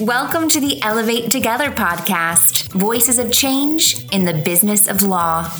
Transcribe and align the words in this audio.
Welcome 0.00 0.48
to 0.48 0.60
the 0.60 0.78
Elevate 0.82 1.30
Together 1.30 1.70
podcast 1.70 2.72
Voices 2.72 3.18
of 3.18 3.30
Change 3.30 4.06
in 4.10 4.24
the 4.24 4.32
Business 4.32 4.88
of 4.88 5.02
Law. 5.02 5.50